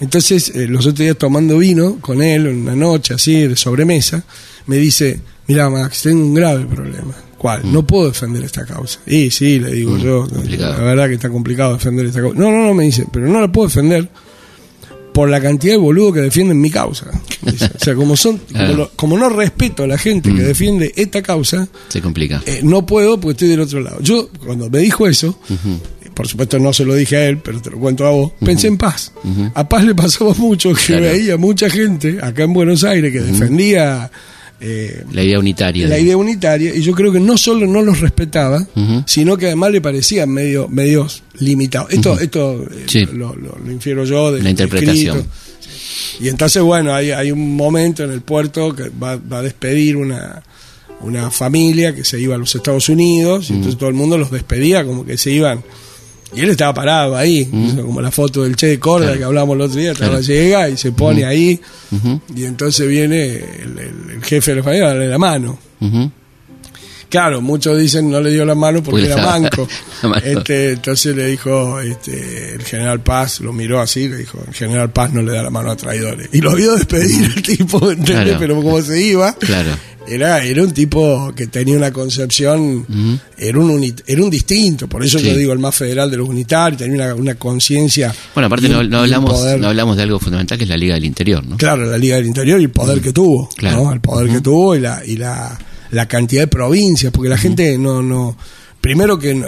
[0.00, 4.24] Entonces, eh, los otros días tomando vino con él, en una noche así, de sobremesa,
[4.66, 7.14] me dice, mira Max, tengo un grave problema.
[7.38, 7.72] ¿Cuál?
[7.72, 9.00] No puedo defender esta causa.
[9.06, 10.74] Y sí, le digo Mm, yo, complicado.
[10.78, 12.38] la verdad que está complicado defender esta causa.
[12.38, 14.08] No, no, no, me dice, pero no la puedo defender
[15.12, 17.06] por la cantidad de boludos que defienden mi causa.
[17.46, 18.74] O sea, como son, como, Claro.
[18.76, 20.46] lo- como no respeto a la gente que Mm.
[20.46, 22.42] defiende esta causa, Se complica.
[22.46, 24.00] eh, no puedo porque estoy del otro lado.
[24.00, 25.38] Yo, cuando me dijo eso,
[26.14, 28.68] por supuesto no se lo dije a él, pero te lo cuento a vos, pensé
[28.68, 29.12] en Paz.
[29.54, 31.02] A Paz le pasaba mucho que Claro.
[31.02, 34.10] veía mucha gente acá en Buenos Aires que defendía
[34.62, 35.88] eh, La idea unitaria.
[35.88, 38.64] la de- idea unitaria, y yo creo que no solo no los respetaba,
[39.06, 41.92] sino que además le parecían medio, medios limitados.
[41.92, 43.04] Esto, esto eh, Sí.
[43.06, 45.18] lo, lo- lo infiero yo de La interpretación.
[45.18, 45.36] escrito.
[46.20, 49.96] Y entonces, bueno, hay, hay un momento en el puerto que va, va a despedir
[49.96, 50.42] una,
[51.00, 54.30] una familia que se iba a los Estados Unidos, y entonces todo el mundo los
[54.30, 55.62] despedía como que se iban.
[56.34, 57.44] Y él estaba parado ahí,
[57.82, 59.18] como la foto del Che de Córdoba Claro.
[59.18, 60.24] que hablamos el otro día, estaba, Claro.
[60.24, 61.60] llega y se pone ahí,
[62.34, 65.58] y entonces viene el, el- el jefe de la familia a darle la mano.
[67.08, 69.68] Claro, muchos dicen no le dio la mano porque era manco.
[70.04, 70.16] mano.
[70.24, 74.90] Este, entonces le dijo, este, el general Paz lo miró así, le dijo, el general
[74.90, 76.30] Paz no le da la mano a traidores.
[76.32, 78.22] Y lo vio despedir el tipo, ¿entendés?
[78.24, 78.36] Claro.
[78.38, 79.72] Pero como se iba, Claro.
[80.08, 82.86] Era, era un tipo que tenía una concepción,
[83.38, 85.26] era, un era un distinto, por eso Sí.
[85.26, 88.14] yo digo el más federal de los unitarios, tenía una, una conciencia.
[88.34, 90.94] Bueno, aparte no, no hablamos, poder- no hablamos de algo fundamental que es la Liga
[90.94, 91.56] del Interior, ¿no?
[91.56, 93.48] Claro, la Liga del Interior y el poder que tuvo.
[93.56, 93.84] Claro.
[93.84, 93.92] ¿no?
[93.92, 95.58] El poder que tuvo y la y la,
[95.92, 98.36] la cantidad de provincias, porque la gente no no
[98.80, 99.46] primero que no-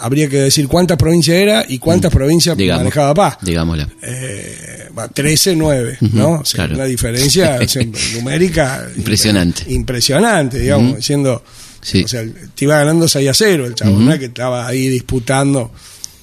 [0.00, 2.58] habría que decir cuántas provincias era y cuántas provincias Mm.
[2.58, 2.80] Digamos.
[2.84, 3.38] manejaba Paz.
[3.42, 3.88] Digámosla.
[4.02, 6.32] Eh, va, 13, 9, ¿no?
[6.40, 6.74] O sea, claro.
[6.74, 7.82] una diferencia o sea,
[8.14, 9.62] numérica Impresionante.
[9.72, 10.96] Impresionante, digamos, Ujú.
[10.96, 11.42] diciendo
[11.82, 12.02] Sí.
[12.02, 13.74] o sea, te iba ganando 6 a 0 el.
[14.04, 14.18] ¿no?
[14.18, 15.70] que estaba ahí disputando.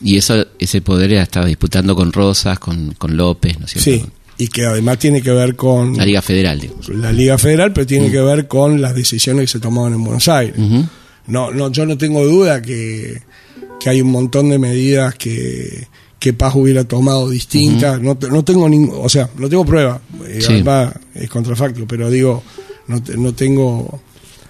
[0.04, 4.06] Y eso, ese poder estaba disputando con Rosas, con, con López, ¿no es cierto?
[4.06, 6.90] Sí, y que además tiene que ver con La Liga Federal, digamos.
[6.90, 10.28] la Liga Federal, pero tiene que ver con las decisiones que se tomaban en Buenos
[10.28, 10.56] Aires.
[11.28, 13.22] No, no, yo no tengo duda que,
[13.80, 15.88] que hay un montón de medidas que,
[16.20, 18.00] que Paz hubiera tomado distintas.
[18.02, 20.02] no, no tengo ningún, o sea, no tengo prueba.
[20.28, 20.54] eh, Sí.
[20.54, 22.44] además es contrafacto, pero digo,
[22.88, 24.02] no, no tengo.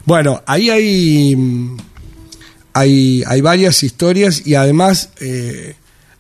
[0.06, 1.78] Bueno, ahí hay, mm,
[2.74, 5.76] hay, hay varias historias y además eh,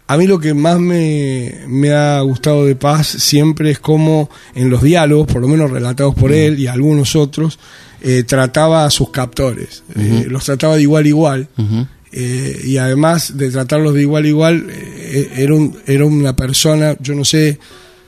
[0.07, 4.69] a mí lo que más me, me ha gustado de Paz siempre es como en
[4.69, 7.59] los diálogos, por lo menos relatados por él y algunos otros,
[8.01, 11.47] eh, trataba a sus captores, eh, los trataba de igual a igual.
[11.57, 11.87] Ujú.
[12.15, 16.95] Eh, y además de tratarlos de igual a igual, eh, era, un, era una persona,
[16.99, 17.57] yo no sé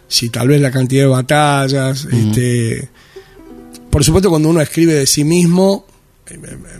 [0.07, 2.87] si tal vez la cantidad de batallas, este,
[3.89, 5.87] por supuesto cuando uno escribe de sí mismo,
[6.27, 6.37] eh,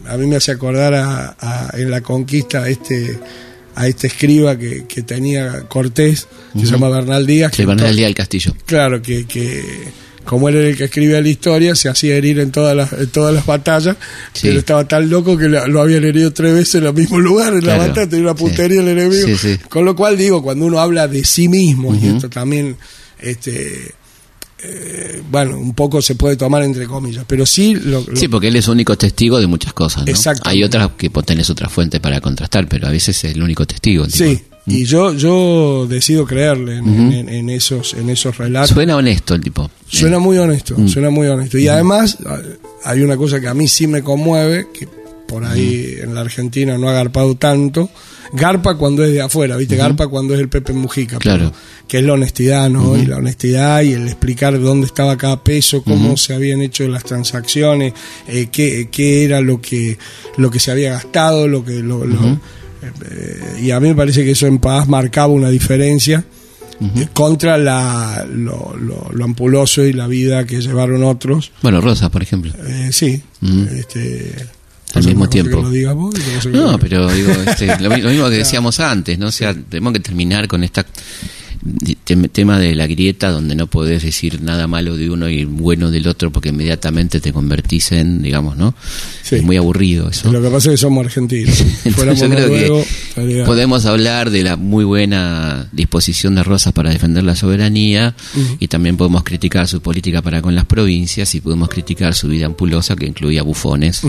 [0.08, 3.18] a mí me hace acordar a, a- en la conquista a este
[3.78, 7.52] a este escriba que, que tenía Cortés, que se llama Bernal Díaz.
[7.52, 8.56] Sí, que van to- al día del castillo.
[8.66, 9.62] Claro, que, que
[10.26, 13.08] como él era el que escribía la historia, se hacía herir en todas las, en
[13.08, 13.96] todas las batallas,
[14.34, 14.48] Sí.
[14.48, 17.54] pero estaba tan loco que lo, lo habían herido tres veces en el mismo lugar,
[17.54, 18.44] en la batalla, tenía una Sí.
[18.44, 19.28] puntería el enemigo.
[19.28, 19.58] Sí, sí.
[19.70, 22.76] Con lo cual digo, cuando uno habla de sí mismo, y esto también,
[23.20, 23.94] este,
[24.64, 28.48] eh, bueno, un poco se puede tomar entre comillas, pero sí lo, lo- Sí, porque
[28.48, 30.12] él es único testigo de muchas cosas, ¿no?
[30.12, 30.50] Exactamente.
[30.50, 33.66] Hay otras que vos tenés otra fuente para contrastar, pero a veces es el único
[33.68, 34.06] testigo.
[34.06, 34.18] tipo.
[34.18, 34.42] sí.
[34.68, 37.12] Y yo, yo decido creerle en, Ujú.
[37.14, 38.72] en- en esos, en esos relatos.
[38.72, 39.70] Suena honesto el tipo.
[39.88, 40.88] Suena muy honesto, Mm.
[40.88, 41.58] suena muy honesto.
[41.60, 42.18] Y además
[42.84, 44.88] hay una cosa que a mí sí me conmueve, que
[45.28, 47.90] por ahí en la Argentina no ha garpado tanto.
[48.34, 49.76] Garpa cuando es de afuera, ¿viste?
[49.76, 51.20] Garpa cuando es el Pepe Mujica.
[51.20, 51.52] Claro.
[51.52, 52.98] pero Que es la honestidad, ¿no?
[52.98, 57.04] Y la honestidad y el explicar dónde estaba cada peso, cómo se habían hecho las
[57.04, 57.94] transacciones,
[58.28, 59.98] eh, qué, qué era lo que,
[60.38, 61.74] lo que se había gastado, lo que...
[61.82, 62.40] Lo, lo-
[63.62, 66.24] y a mí me parece que eso en Paz marcaba una diferencia
[66.82, 71.52] eh, contra la, lo, lo- lo ampuloso y la vida que llevaron otros.
[71.62, 72.52] Bueno, Rosa, por ejemplo.
[72.68, 73.22] Eh, sí,
[73.78, 74.36] este,
[74.94, 75.62] Al mismo tiempo.
[75.62, 76.14] Lo vos
[76.52, 79.28] no pero digo, este, lo, mi- lo mismo que decíamos antes, ¿no?
[79.28, 80.86] O sea, tenemos que terminar con esta
[82.32, 86.08] tema de la grieta donde no podés decir nada malo de uno y bueno del
[86.08, 88.76] otro porque inmediatamente te convertís en, digamos, ¿no?
[89.24, 89.36] Sí.
[89.38, 90.32] Es muy aburrido eso.
[90.32, 91.60] Lo que pasa es que somos argentinos.
[91.86, 96.44] Entonces Fuéramos yo creo noruegos, que estaría- podemos hablar de la muy buena disposición de
[96.44, 98.16] Rosas para defender la soberanía
[98.60, 102.46] y también podemos criticar su política para con las provincias y podemos criticar su vida
[102.46, 104.02] ampulosa que incluía bufones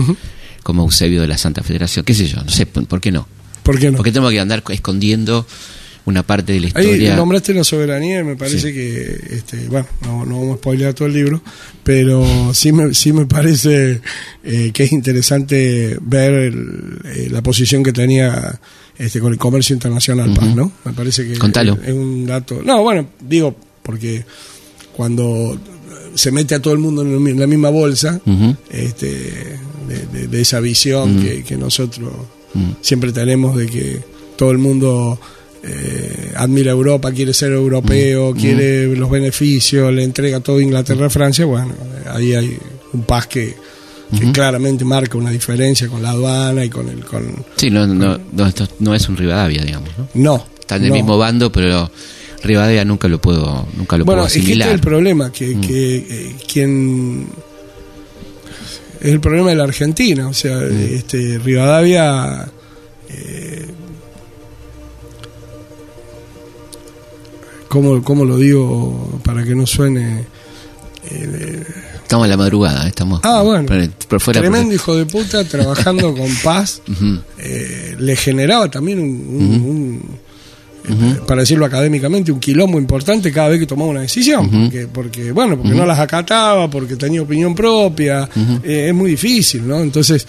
[0.63, 3.27] como Eusebio de la Santa Federación, qué sé yo, no sé, ¿por qué no?
[3.63, 3.97] ¿Por qué no?
[3.97, 5.47] Porque tenemos que andar escondiendo
[6.07, 7.15] una parte de la Ahí historia.
[7.15, 8.73] nombraste la soberanía y me parece Sí.
[8.73, 11.41] que, este, bueno, no, no vamos a spoilear todo el libro,
[11.83, 14.01] pero sí me, sí me parece
[14.43, 18.59] eh, que es interesante ver el- eh, la posición que tenía
[18.97, 20.55] este, con el comercio internacional, Paz, Ujú.
[20.55, 20.71] ¿no?
[20.85, 21.73] Me parece que Contalo.
[21.83, 22.61] es, es un dato.
[22.65, 24.25] No, bueno, digo, porque
[24.95, 25.59] cuando
[26.15, 28.19] se mete a todo el mundo en la misma bolsa,
[28.71, 29.07] este,
[29.87, 32.11] de, de- de esa visión que, que nosotros
[32.81, 33.99] siempre tenemos de que
[34.37, 35.19] todo el mundo
[35.63, 38.37] eh, admira Europa, quiere ser europeo, Mm.
[38.37, 41.73] quiere los beneficios, le entrega todo Inglaterra a Francia, bueno,
[42.11, 42.57] ahí hay
[42.93, 43.55] un paz que,
[44.33, 47.03] claramente marca una diferencia con la aduana y con el...
[47.03, 49.89] Con, Sí, no, no, no, esto no es un Rivadavia, digamos.
[49.97, 50.07] ¿no?
[50.13, 50.45] no.
[50.59, 50.95] Está en el no.
[50.95, 51.91] mismo bando, pero
[52.43, 55.55] Rivadavia nunca lo puedo, nunca lo Bueno, puedo es que este es el problema, que,
[55.55, 55.61] Mm.
[55.61, 57.27] que eh, quien...
[59.01, 60.93] Es el problema de la Argentina, o sea, Mm.
[60.93, 62.47] este Rivadavia...
[63.09, 63.66] eh,
[67.67, 70.25] ¿cómo, ¿Cómo lo digo para que no suene...
[71.09, 71.63] eh,
[72.03, 72.89] Estamos en la madrugada, ¿eh?
[72.89, 73.19] estamos.
[73.23, 73.65] Ah, bueno.
[73.67, 74.39] Por, por fuera.
[74.41, 76.81] tremendo hijo de puta trabajando con paz
[77.37, 80.17] eh, le generaba también un, un-
[80.89, 81.05] Ujú.
[81.05, 85.31] un, para decirlo académicamente, un quilombo importante cada vez que tomaba una decisión, porque, porque,
[85.33, 88.29] bueno, porque no las acataba, porque tenía opinión propia,
[88.63, 89.81] eh, es muy difícil, ¿no?
[89.81, 90.25] Entonces,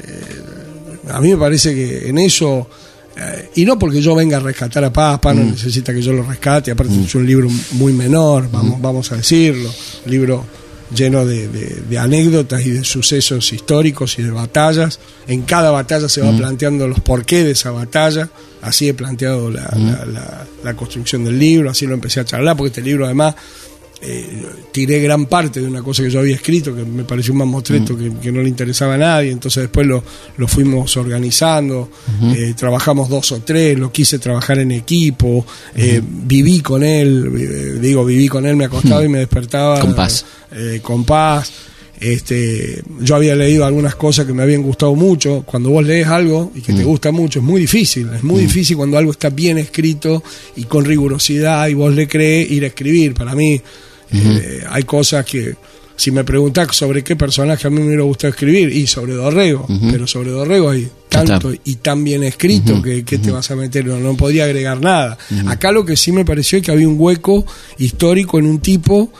[0.00, 2.68] eh, a mí me parece que en eso,
[3.16, 6.22] eh, y no porque yo venga a rescatar a Paz no necesita que yo lo
[6.22, 9.68] rescate, aparte es un libro muy menor, vamos, vamos a decirlo,
[10.06, 10.44] un libro
[10.94, 14.98] lleno de, de- de anécdotas y de sucesos históricos y de batallas.
[15.26, 18.28] En cada batalla se va planteando los porqués de esa batalla.
[18.60, 22.56] Así he planteado la, la- la- la construcción del libro, así lo empecé a charlar,
[22.58, 23.34] porque este libro además
[24.04, 24.42] eh,
[24.72, 27.96] tiré gran parte de una cosa que yo había escrito, que me pareció un mamotreto
[27.96, 30.02] que, que no le interesaba a nadie, entonces después lo,
[30.36, 31.88] lo fuimos organizando,
[32.34, 37.78] eh, trabajamos dos o tres, lo quise trabajar en equipo, eh, viví con él, eh,
[37.80, 40.24] digo, viví con él, me acostaba y me despertaba Con paz.
[40.82, 41.52] con paz.
[42.02, 45.44] Este, yo había leído algunas cosas que me habían gustado mucho.
[45.46, 48.10] Cuando vos lees algo y que te gusta mucho, es muy difícil.
[48.12, 50.20] Es muy difícil cuando algo está bien escrito
[50.56, 53.14] y con rigurosidad y vos le crees ir a escribir.
[53.14, 53.60] Para mí,
[54.12, 55.54] eh, hay cosas que,
[55.96, 59.66] si me preguntás sobre qué personaje a mí me hubiera gustado escribir, y sobre Dorrego,
[59.90, 63.84] pero sobre Dorrego hay tanto y tan bien escrito que, que te vas a meter,
[63.86, 65.18] no, no podría agregar nada.
[65.46, 67.44] Acá lo que sí me pareció es que había un hueco
[67.78, 69.12] histórico en un tipo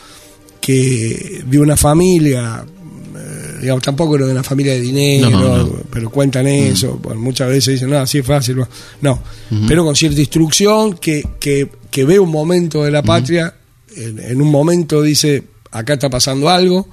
[0.61, 5.77] que de una familia, eh, digamos, tampoco era de una familia de dinero, No, no.
[5.91, 8.57] pero cuentan eso, bueno, muchas veces dicen, no, así es fácil,
[9.01, 9.23] no,
[9.69, 13.55] pero con cierta instrucción que, que, que ve un momento de la patria,
[13.97, 16.89] en, en un momento dice, acá está pasando algo,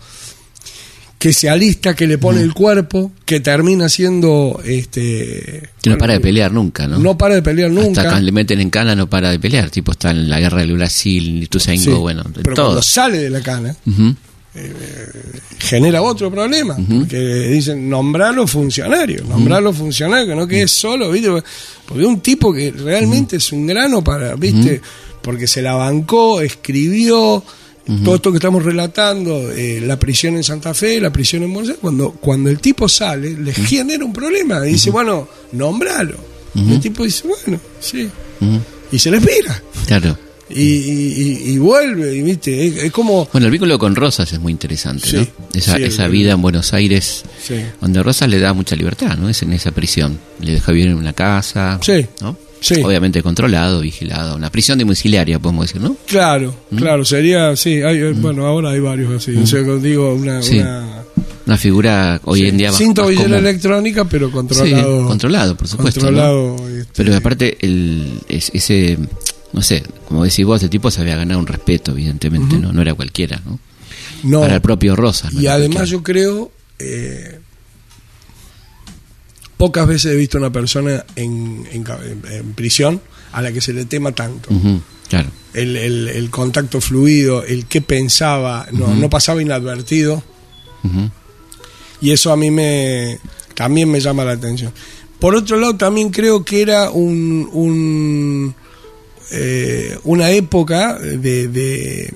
[1.18, 6.14] que se alista, que le pone el cuerpo, que termina siendo este Que no para
[6.14, 6.98] de pelear nunca, ¿no?
[6.98, 8.04] no para de pelear Hasta nunca.
[8.04, 9.70] cuando le meten en cana no para de pelear.
[9.70, 12.66] Tipo, está en la guerra del Brasil, Ituzaingó, Sí, bueno, de pero todo.
[12.68, 14.16] cuando sale de la cana Ujú.
[15.60, 17.18] genera otro problema, porque
[17.50, 21.30] dicen nombrarlo funcionario, nombrarlo funcionario, que no quede solo, ¿viste?
[21.86, 24.82] Porque un tipo que realmente es un grano para, ¿viste?
[25.22, 27.44] Porque se la bancó, escribió
[28.04, 31.70] todo esto que estamos relatando, eh, la prisión en Santa Fe, la prisión en Buenos
[31.70, 36.16] Aires, cuando, cuando el tipo sale, le genera un problema, y dice, bueno, nombralo.
[36.56, 38.08] El tipo dice, bueno, sí,
[38.92, 39.62] y se le espera.
[39.88, 40.16] Claro.
[40.52, 41.14] Y, y-
[41.48, 42.66] y- y vuelve, y, ¿viste?
[42.68, 43.28] Es, es como...
[43.32, 45.28] Bueno, el vínculo con Rosas es muy interesante, Sí, ¿no?
[45.54, 47.56] Esa, sí, esa vida en Buenos Aires, Sí.
[47.82, 49.30] donde Rosas le da mucha libertad, ¿no?
[49.30, 50.20] Es en esa prisión.
[50.42, 52.36] Le deja vivir en una casa, Sí, ¿no?
[52.62, 52.82] Sí.
[52.84, 54.36] Obviamente controlado, vigilado.
[54.36, 55.96] Una prisión domiciliaria, podemos decir, ¿no?
[56.08, 56.78] Claro, ¿Mm?
[56.78, 60.60] claro, sería, sí, hay, eh, bueno, ahora hay varios así, o sea, digo una, Sí.
[60.60, 61.04] una
[61.46, 66.00] Una figura hoy en día sin tobillera electrónica, pero controlado, controlado, por supuesto.
[66.02, 66.06] ¿no?
[66.08, 69.00] controlado, este, Pero aparte, el, es- ese,
[69.54, 72.72] no sé, como decís vos, el tipo se había ganado un respeto, evidentemente, ¿no?
[72.72, 73.58] No era cualquiera, ¿no?
[74.24, 75.34] no, Para el propio Rosas.
[75.34, 75.92] no y además cualquiera.
[75.98, 77.40] yo creo, eh,
[79.60, 81.84] pocas veces he visto una persona en, en,
[82.56, 83.02] prisión
[83.34, 84.50] a la que se le tema tanto.
[85.10, 85.30] Claro.
[85.54, 90.24] el, el- el contacto fluido, el qué pensaba, no, no pasaba inadvertido.
[92.02, 93.20] Y eso a mí me
[93.54, 94.72] también me llama la atención.
[95.20, 98.56] Por otro lado, también creo que era un, un,
[99.32, 102.14] eh, una época de de,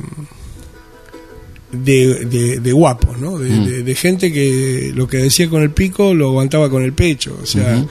[1.74, 3.38] de, de- de guapos, ¿no?
[3.40, 3.66] De, Mm.
[3.66, 7.38] de- de gente que lo que decía con el pico lo aguantaba con el pecho.
[7.42, 7.86] O sea, eh,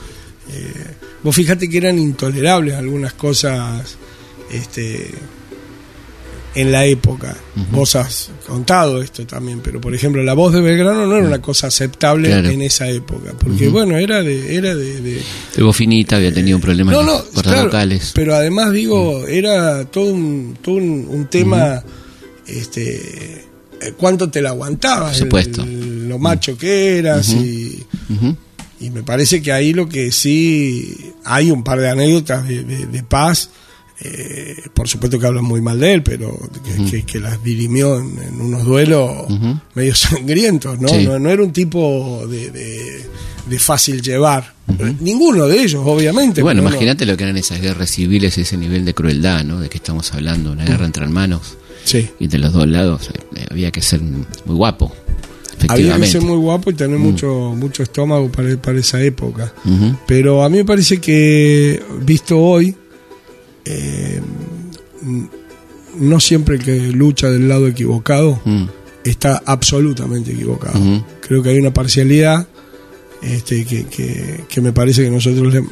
[1.22, 3.96] vos fíjate que eran intolerables algunas cosas
[4.50, 5.10] este,
[6.54, 7.34] en la época.
[7.70, 11.40] Vos has contado esto también, pero por ejemplo, la voz de Belgrano no era una
[11.40, 12.48] cosa aceptable Claro.
[12.50, 14.54] en esa época, porque bueno, era de...
[14.54, 15.22] Era de, de-
[15.56, 18.12] De Bofinita había tenido un problema no, no, claro, vocales.
[18.14, 21.82] pero además digo, era todo un, todo un, un tema,
[22.46, 23.46] este,
[23.96, 25.62] cuánto te la aguantabas, Por supuesto.
[25.62, 27.82] el- lo macho que eras y,
[28.80, 32.86] y me parece que ahí lo que sí hay un par de anécdotas de, de-
[32.86, 33.50] de paz.
[34.04, 37.98] eh, por supuesto que hablan muy mal de él, pero que, que- que las dirimió
[38.00, 39.10] en, en unos duelos
[39.74, 40.88] medio sangrientos, ¿no?
[40.88, 41.06] Sí.
[41.06, 43.06] No, no era un tipo de, de-
[43.46, 44.54] de fácil llevar.
[45.00, 46.40] Ninguno de ellos, obviamente.
[46.40, 49.60] Y bueno, imagínate lo que eran esas guerras civiles, ese nivel de crueldad, ¿no?
[49.60, 51.56] De que estamos hablando, una guerra entre hermanos.
[51.84, 52.08] Sí.
[52.18, 54.24] Y de los dos lados eh, había que ser muy
[54.56, 54.92] guapo,
[55.68, 59.52] Había que ser muy guapo y tener mucho, mucho estómago para, para esa época.
[60.06, 62.74] Pero a mí me parece que, visto hoy,
[63.64, 64.20] eh,
[65.98, 68.64] no siempre el que lucha del lado equivocado Mm.
[69.04, 70.78] está absolutamente equivocado.
[71.20, 72.46] Creo que hay una parcialidad
[73.22, 75.64] este, que, que, que me parece que nosotros le-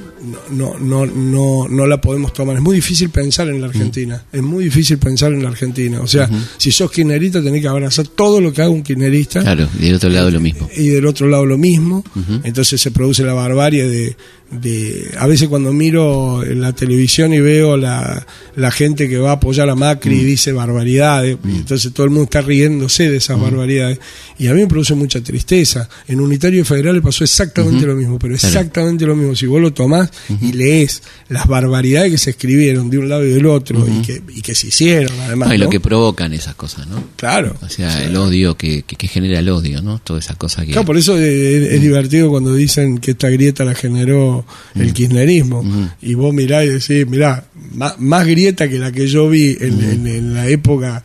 [0.50, 2.56] no, no, no, no la podemos tomar.
[2.56, 4.22] Es muy difícil pensar en la Argentina.
[4.32, 6.00] Es muy difícil pensar en la Argentina.
[6.00, 9.68] O sea, si sos kirchnerista tenés que abrazar todo lo que haga un kirchnerista Claro,
[9.78, 10.68] y del otro lado lo mismo.
[10.76, 12.04] y del otro lado lo mismo.
[12.44, 14.16] Entonces se produce la barbarie de,
[14.50, 15.14] de...
[15.18, 19.34] A veces cuando miro en la televisión y veo la, la gente que va a
[19.34, 23.98] apoyar a Macri y dice barbaridades, entonces todo el mundo está riéndose de esas barbaridades.
[24.38, 25.88] Y a mí me produce mucha tristeza.
[26.08, 29.34] En Unitario Federal le pasó exactamente lo mismo, pero exactamente lo mismo.
[29.34, 30.09] Si vos lo tomás
[30.40, 34.22] y lees las barbaridades que se escribieron de un lado y del otro y, que,
[34.34, 35.48] y que se hicieron además.
[35.48, 37.02] No, y lo que provocan esas cosas, ¿no?
[37.16, 37.56] Claro.
[37.62, 39.98] O sea, el odio que, que, que genera el odio, ¿no?
[39.98, 40.72] Toda esa cosa que...
[40.72, 44.44] Claro, por eso es, divertido cuando dicen que esta grieta la generó
[44.74, 45.64] el kirchnerismo.
[46.02, 47.44] Y vos mirá y decís, mirá,
[47.74, 51.02] má- más, grieta que la que yo vi en, en- en la época.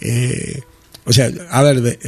[0.00, 0.60] eh,
[1.06, 1.98] o sea, a ver,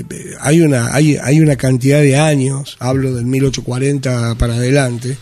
[0.40, 5.16] hay una hay, hay una cantidad de años, hablo del 1840 para adelante,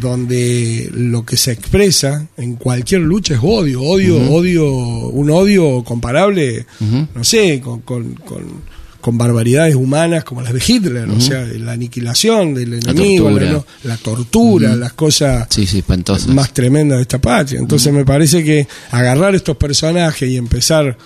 [0.00, 6.66] donde lo que se expresa en cualquier lucha es odio, odio, odio, un odio comparable,
[7.14, 8.76] no sé, con, con, con-
[9.06, 13.52] con barbaridades humanas como las de Hitler, o sea, la aniquilación del enemigo, la tortura.
[13.52, 16.26] no- la tortura, las cosas Sí, sí, espantosas.
[16.26, 17.60] más tremendas de esta patria.
[17.60, 20.98] Entonces me parece que agarrar estos personajes y empezar,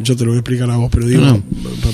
[0.00, 1.42] yo te lo voy a explicar a vos, pero digo,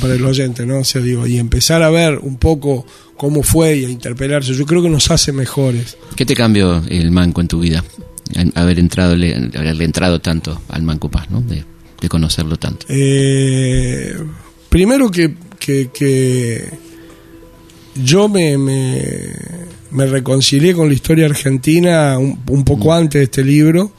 [0.01, 0.79] para el oyente, ¿no?
[0.79, 4.67] O sea, digo, y empezar a ver un poco cómo fue y a interpelarse, yo
[4.67, 5.97] creo que nos hace mejores.
[6.15, 7.83] ¿Qué te cambió el manco en tu vida?
[8.55, 11.41] Haber entrado, haberle entrado tanto al Manco Paz, ¿no?
[11.41, 11.65] De,
[12.01, 12.87] de conocerlo tanto.
[12.89, 14.15] Eh,
[14.69, 16.65] primero que, que, que
[18.03, 19.03] yo me, me,
[19.91, 23.93] me reconcilié con la historia argentina un, un poco antes de este libro.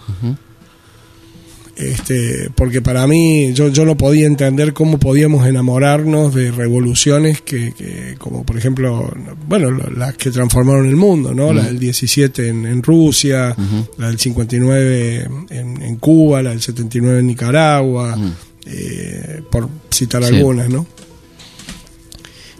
[1.75, 7.71] este, porque para mí yo, yo no podía entender cómo podíamos enamorarnos de revoluciones que,
[7.71, 9.09] que como por ejemplo,
[9.47, 11.53] bueno, las que transformaron el mundo, ¿no?
[11.53, 13.55] La del 17 en, en Rusia,
[13.97, 18.17] la del 59 en, en Cuba, la del 79 en Nicaragua,
[18.65, 20.35] eh, por citar Sí.
[20.35, 20.85] algunas, ¿no?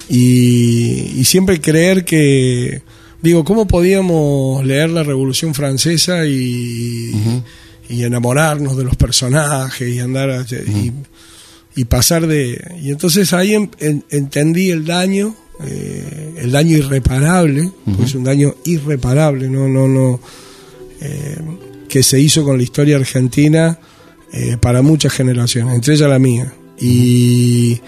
[0.08, 2.82] Y, y siempre creer que,
[3.22, 7.12] digo, ¿cómo podíamos leer la Revolución Francesa y,
[7.90, 10.92] y enamorarnos de los personajes y andar a- y,
[11.76, 12.60] y pasar de...
[12.82, 18.24] Y entonces ahí en- en- entendí el daño, eh, el daño irreparable, porque es un
[18.24, 20.20] daño irreparable, no, no, no,
[21.02, 21.38] eh,
[21.88, 23.80] que se hizo con la historia argentina
[24.32, 26.54] eh, para muchas generaciones, entre ellas la mía.
[26.80, 27.80] Y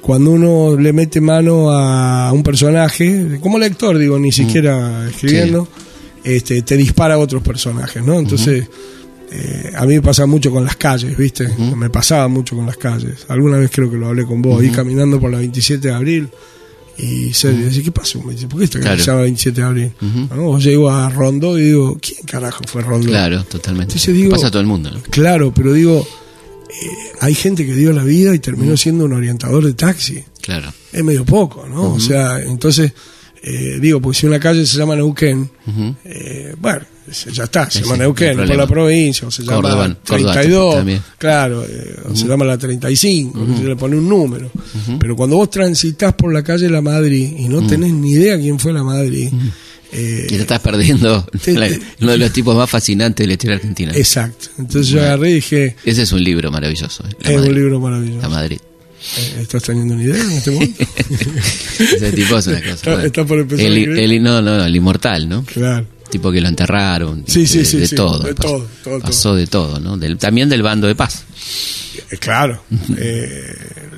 [0.00, 5.68] cuando uno le mete mano a un personaje, como lector, digo, ni siquiera escribiendo,
[6.22, 8.18] este, te dispara a otros personajes, ¿no?
[8.18, 8.68] Entonces,
[9.30, 11.48] eh, a mí me pasa mucho con las calles, ¿viste?
[11.76, 13.26] Me pasaba mucho con las calles.
[13.28, 16.28] Alguna vez creo que lo hablé con vos, y caminando por la 27 de abril.
[16.96, 18.22] Y se dice, ¿qué pasó?
[18.22, 19.04] Me dice, ¿por qué calle Claro.
[19.04, 19.92] llama 27 de abril?
[20.00, 20.50] ¿No?
[20.50, 23.08] O llego a Rondó y digo, ¿quién carajo fue Rondó?
[23.08, 23.92] Claro, totalmente.
[23.94, 25.02] Entonces digo- Pasa a todo el mundo, ¿no?
[25.10, 26.06] Claro, pero digo,
[26.70, 26.86] eh,
[27.20, 30.22] hay gente que dio la vida y terminó siendo un orientador de taxi.
[30.40, 30.72] Claro.
[30.92, 31.94] Es medio poco, ¿no?
[31.94, 32.92] O sea, entonces,
[33.46, 35.50] eh, digo, porque si una calle se llama Neuquén,
[36.04, 36.80] eh, bueno,
[37.32, 40.74] ya está, se llama sí, Neuquén, no por la provincia, o se llama Córdoba 32,
[40.76, 41.02] también.
[41.18, 44.50] claro, eh, o se llama la 35, se le pone un número.
[44.98, 48.58] Pero cuando vos transitas por la calle La Madrid y no tenés ni idea quién
[48.58, 49.28] fue la Madrid,
[49.92, 53.28] eh, Y te estás perdiendo Te- la- te- uno de los tipos más fascinantes de
[53.28, 53.92] la historia argentina.
[53.94, 54.46] exacto.
[54.58, 57.04] Entonces yo agarré y dije, Ese es un libro maravilloso.
[57.06, 57.50] eh, es Madrid.
[57.50, 58.22] un libro maravilloso.
[58.22, 58.58] La Madrid.
[59.18, 60.84] Eh, ¿Estás teniendo una idea en este momento?
[61.78, 62.72] Ese tipo es una cosa.
[62.74, 63.06] Está- bueno.
[63.06, 65.44] está por empezar el, a el- no, no, no, el inmortal, ¿no?
[65.44, 65.86] claro.
[66.10, 67.24] Tipo que lo enterraron.
[67.26, 68.20] Sí, sí, de, sí, de sí, todo.
[68.20, 69.96] de pasó, todo, todo, pasó de todo, ¿no?
[69.96, 71.24] Del- también del bando de paz.
[72.10, 72.62] Eh, Claro.
[72.96, 73.54] Eh,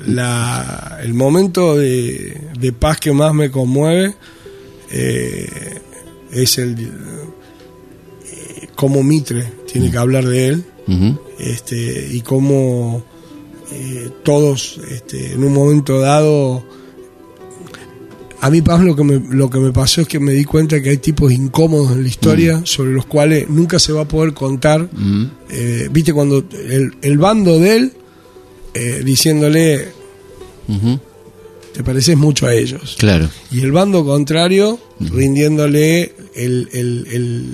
[0.07, 4.15] la, el momento de, de paz que más me conmueve
[4.89, 5.79] eh,
[6.31, 6.75] es el
[8.25, 11.19] eh, cómo Mitre tiene que hablar de él Ujú.
[11.39, 13.05] este, y cómo
[13.71, 16.63] eh, todos este, en un momento dado
[18.39, 20.79] a mí Paz lo que, me, lo que me pasó es que me di cuenta
[20.81, 24.33] que hay tipos incómodos en la historia sobre los cuales nunca se va a poder
[24.33, 25.29] contar Ujú.
[25.49, 27.93] eh, viste cuando el, el bando de él
[28.75, 29.87] eh, diciéndole
[31.73, 33.29] te pareces mucho a ellos Claro.
[33.51, 37.45] y el bando contrario rindiéndole el, el- el,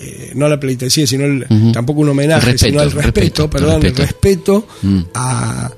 [0.00, 3.82] eh, no la pleitesía sino el- tampoco un homenaje respeto, sino el respeto, respeto, perdón
[3.82, 4.02] respeto.
[4.02, 4.66] el respeto.
[4.82, 5.00] Mm.
[5.14, 5.70] a,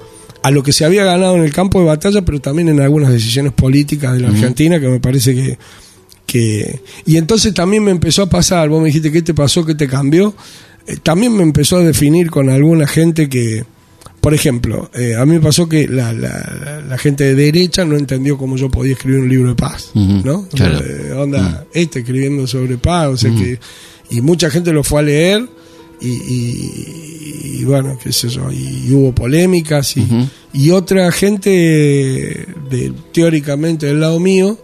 [0.43, 3.11] a lo que se había ganado en el campo de batalla pero también en algunas
[3.13, 5.59] decisiones políticas de la Argentina que me parece que
[6.27, 9.75] que y entonces también me empezó a pasar vos me dijiste qué te pasó qué
[9.75, 10.35] te cambió
[10.87, 13.65] Eh, también me empezó a definir con alguna gente que
[14.21, 17.97] por ejemplo eh, a mí me pasó que la, la, la gente de derecha no
[17.97, 20.79] entendió cómo yo podía escribir un libro de paz no claro.
[20.83, 23.59] Eh, onda este escribiendo sobre paz o sea que
[24.11, 25.49] y mucha gente lo fue a leer
[26.01, 30.27] y, y- y bueno qué sé yo y, hubo polémicas y, Ujú.
[30.53, 31.51] y otra gente
[32.71, 34.59] de teóricamente del lado mío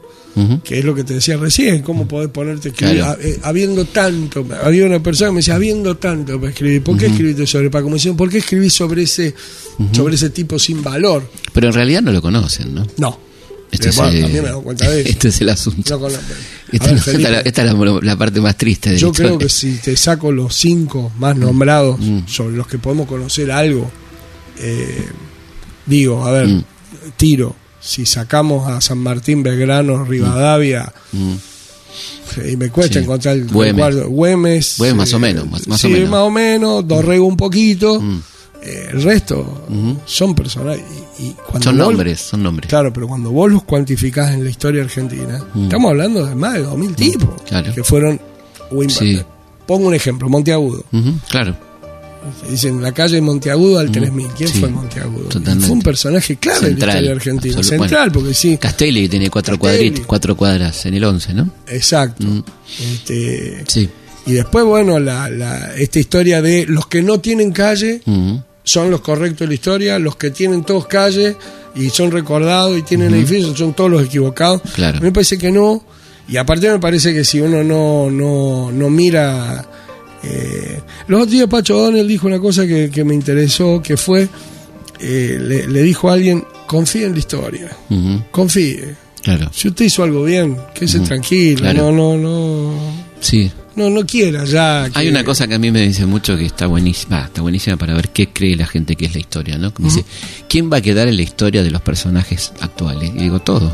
[0.65, 3.19] que es lo que te decía recién, cómo podés ponerte a escribir, Claro.
[3.19, 6.99] Ha- eh, habiendo tanto, había una persona que me decía, habiendo tanto para escribir, ¿por
[6.99, 7.89] qué escribiste sobre Paco?
[7.89, 9.35] Me decían, ¿por qué escribís sobre ese,
[9.93, 11.27] sobre ese tipo sin valor?
[11.55, 12.87] Pero en realidad no lo conocen, ¿no?
[12.99, 13.19] No.
[13.73, 15.09] Este Eh, es, bueno, también me cuenta de eso.
[15.11, 15.99] Este es el asunto.
[15.99, 16.07] No
[16.73, 18.99] Esta, A ver, no- Felipe, esta la- esta es la, la parte más triste de
[18.99, 22.21] yo la creo que si te saco los cinco más nombrados Mm.
[22.27, 23.89] sobre los que podemos conocer algo,
[24.59, 25.07] eh,
[25.87, 26.65] digo, a ver, Mm.
[27.17, 31.33] tiro, si sacamos a San Martín, Belgrano, Rivadavia, Mm.
[32.43, 33.05] eh, y me cuesta Sí.
[33.05, 34.07] encontrar el Güemes.
[34.09, 34.75] Güemes.
[34.79, 36.11] Güemes, más o eh, menos, más- más sí, o menos.
[36.11, 38.01] más o menos, Dorrego un poquito.
[38.01, 38.21] Mm.
[38.63, 39.69] eh, el resto
[40.07, 40.83] son personajes.
[41.19, 42.69] Y, y cuando Son vos- nombres, son nombres.
[42.69, 45.65] Claro, pero cuando vos los cuantificás en la historia argentina, Mm.
[45.65, 47.75] estamos hablando de más de 2.000 tipos claro.
[47.75, 48.21] que fueron.
[48.89, 49.21] Sí.
[49.67, 50.85] Pongo un ejemplo: Monteagudo.
[51.29, 51.57] Claro.
[52.51, 54.27] Dicen la calle de Monteagudo al 3000.
[54.37, 55.29] ¿Quién sí, fue Monteagudo?
[55.31, 57.63] Fue un personaje clave en la historia argentina.
[57.63, 58.57] Central, porque sí.
[58.59, 59.91] Castelli que tiene cuatro, Castelli.
[59.93, 61.49] cuadrit- cuatro cuadras en el 11, ¿no?
[61.69, 62.27] Exacto.
[62.27, 62.43] Mm.
[62.93, 63.89] Este, Sí.
[64.27, 68.01] Y después, bueno, la, la- esta historia de los que no tienen calle.
[68.67, 71.37] Son los correctos de la historia, los que tienen todos calle
[71.77, 74.61] y son recordados y tienen edificios son todos los equivocados.
[74.75, 74.99] Claro.
[74.99, 75.85] A mí me parece que no.
[76.29, 79.65] Y aparte me parece que si uno no, no, no mira...
[80.25, 84.29] eh, los otros días Pacho Donel dijo una cosa que, que me interesó, que fue,
[84.99, 88.23] eh, le, le dijo a alguien, confíe en la historia, Ujú.
[88.33, 88.97] confíe.
[89.23, 89.49] Claro.
[89.53, 91.93] Si usted hizo algo bien, quédese tranquilo, Claro.
[91.93, 92.73] no, no, no,
[93.21, 93.51] Sí.
[93.77, 94.89] No, no quiera ya.
[94.95, 97.95] Hay una cosa que a mí me dice mucho que está buenísima, está buenísima para
[97.95, 99.73] ver qué cree la gente que es la historia, ¿no?
[99.79, 100.05] Dice,
[100.49, 103.11] ¿quién va a quedar en la historia de los personajes actuales?
[103.15, 103.73] Y digo, todos.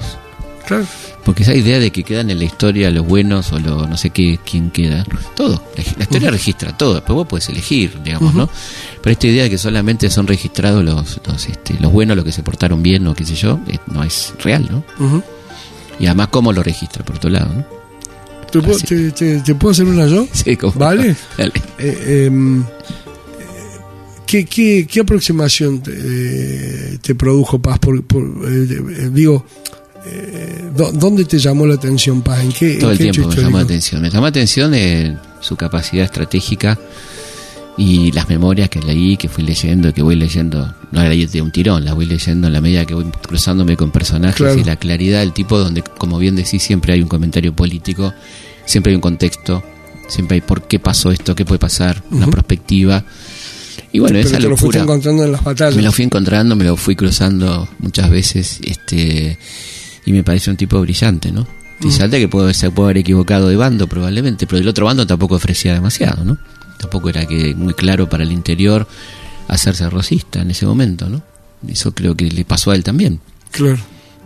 [0.67, 0.87] Claro.
[1.25, 4.11] Porque esa idea de que quedan en la historia los buenos o los no sé
[4.11, 5.05] qué, quién queda,
[5.37, 5.63] todo.
[5.77, 8.49] La, la historia registra todo, después vos puedes elegir, digamos, ¿no?
[9.03, 12.33] Pero esta idea de que solamente son registrados los, los, este, los buenos, los que
[12.33, 15.23] se portaron bien o qué sé yo, eh, no es real, ¿no?
[16.01, 17.82] Y además, ¿cómo lo registra, por otro lado, no?
[18.53, 18.87] ¿Te, puedo, Así.
[18.87, 20.27] te- te- te puedo hacer una yo?
[20.33, 20.75] Sí, ¿cómo?
[20.75, 21.17] ¿Vale?
[21.39, 21.53] Dale.
[21.79, 22.65] Eh, em, eh,
[24.27, 27.79] ¿qué, qué, qué aproximación te, produjo Paz?
[27.79, 29.45] Por, por, eh, digo,
[30.07, 32.41] eh, ¿dó- ¿dónde te llamó la atención Paz?
[32.43, 34.03] ¿En qué, Todo en el qué tiempo me llamó la atención.
[34.03, 34.75] Me llamó la atención
[35.41, 36.79] su capacidad estratégica
[37.79, 41.43] y las memorias que leí, que fui leyendo, que voy leyendo, no la leí de
[41.43, 44.59] un tirón, la voy leyendo en la medida que voy cruzándome con personajes Claro.
[44.59, 48.13] y la claridad del tipo donde, como bien decís, siempre hay un comentario político,
[48.67, 49.63] siempre hay un contexto,
[50.09, 53.05] siempre hay por qué pasó esto, qué puede pasar, una perspectiva.
[53.91, 55.77] Y bueno, Pero esa te lo fuiste locura encontrando en las batallas.
[55.77, 59.39] me lo fui encontrando, me lo fui cruzando muchas veces, este
[60.05, 61.47] y me parece un tipo brillante, ¿no?
[61.81, 65.35] Brillante que puede, se puede haber equivocado de bando probablemente, pero del otro bando tampoco
[65.37, 66.39] ofrecía demasiado, ¿no?
[66.79, 68.87] Tampoco era que muy claro para el interior
[69.49, 71.23] hacerse rosista en ese momento, ¿no?
[71.69, 73.21] Eso creo que le pasó a él también.
[73.51, 73.79] Claro.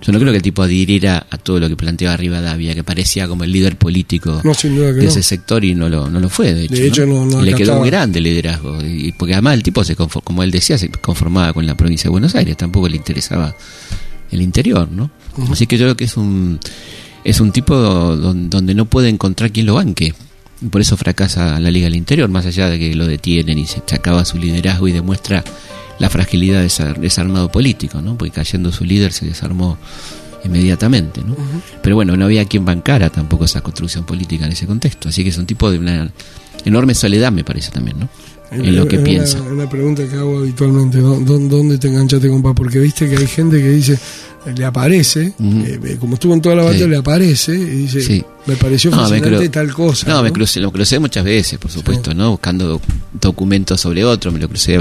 [0.03, 3.27] Yo no creo que el tipo adhiriera a todo lo que planteaba Rivadavia, que parecía
[3.27, 5.03] como el líder político No, de no.
[5.03, 6.75] ese sector y no lo, no lo fue, de hecho.
[6.75, 8.79] De hecho, no- le quedó muy grande liderazgo.
[8.85, 12.11] Y, porque además el tipo, se como él decía, se conformaba con la provincia de
[12.11, 13.55] Buenos Aires, tampoco le interesaba
[14.31, 15.11] el interior, ¿no?
[15.51, 16.61] Así que yo creo que es un,
[17.25, 20.15] es un tipo don- donde no puede encontrar quien lo banque.
[20.71, 23.83] Por eso fracasa la Liga del Interior, más allá de que lo detienen y se
[23.93, 25.45] acaba su liderazgo y demuestra
[25.99, 28.17] la fragilidad de ese desarmado político, ¿no?
[28.17, 29.79] Porque cayendo su líder se desarmó
[30.45, 31.37] inmediatamente, ¿no?
[31.83, 35.09] Pero bueno, no había quien bancara tampoco esa construcción política en ese contexto.
[35.09, 36.11] Así que es un tipo de una
[36.65, 38.09] enorme soledad, me parece también, ¿no?
[38.51, 39.41] En lo que piensa.
[39.43, 42.53] Una, una pregunta que hago habitualmente, ¿dó- dó- ¿dónde te enganchaste con Paz?
[42.57, 43.99] Porque viste que hay gente que dice,
[44.55, 46.91] le aparece, eh, eh, como estuvo en toda la batalla, Sí.
[46.91, 48.25] le aparece y dice, Sí.
[48.47, 50.09] me pareció No, me fascinante cru- tal cosa.
[50.09, 52.31] No, me crucé, lo crucé muchas veces, por supuesto, ¿no?
[52.31, 52.81] Buscando
[53.21, 54.81] documentos sobre otro, me lo crucé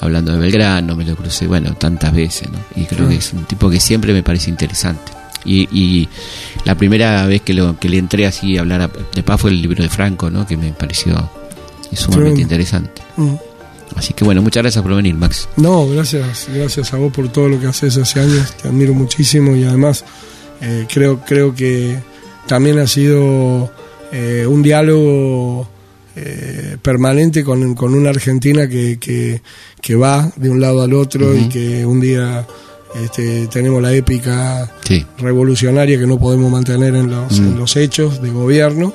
[0.00, 2.58] hablando de Belgrano, me lo crucé, bueno, tantas veces, ¿no?
[2.80, 5.12] Y creo que es un tipo que siempre me parece interesante.
[5.46, 6.06] Y, y
[6.66, 9.50] la primera vez que, lo, que le entré así a hablar a- de paz fue
[9.50, 10.46] el libro de Franco, ¿no?
[10.46, 11.30] Que me pareció
[11.96, 12.40] sumamente Tremendo.
[12.42, 13.02] interesante.
[13.16, 13.34] Mm.
[13.96, 15.48] Así que bueno, muchas gracias por venir, Max.
[15.56, 19.56] No, gracias, gracias a vos por todo lo que haces hace años, te admiro muchísimo
[19.56, 20.04] y además
[20.60, 21.98] eh, creo, creo que
[22.46, 23.72] también ha sido
[24.12, 25.68] eh, un diálogo
[26.16, 29.42] eh, permanente con, con una Argentina que, que,
[29.80, 32.46] que va de un lado al otro y que un día
[32.94, 35.06] este, tenemos la épica Sí.
[35.18, 37.46] revolucionaria que no podemos mantener en los, Mm.
[37.48, 38.92] en los hechos de gobierno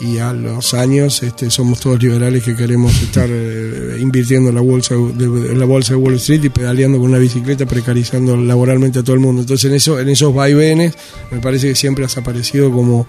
[0.00, 4.60] y a los años este, somos todos liberales que queremos estar eh, invirtiendo en la
[4.60, 8.98] bolsa de, en la bolsa de Wall Street y pedaleando con una bicicleta precarizando laboralmente
[8.98, 10.94] a todo el mundo entonces en eso en esos vaivenes
[11.30, 13.06] me parece que siempre has aparecido como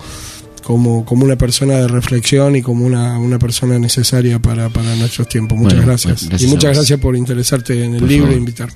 [0.67, 5.29] como, como una persona de reflexión y como una, una persona necesaria para, para nuestros
[5.29, 5.57] tiempos.
[5.57, 6.13] Muchas Bueno, gracias.
[6.23, 8.35] bueno, gracias y a muchas gracias por interesarte en el Por libro favor.
[8.35, 8.69] e invitar.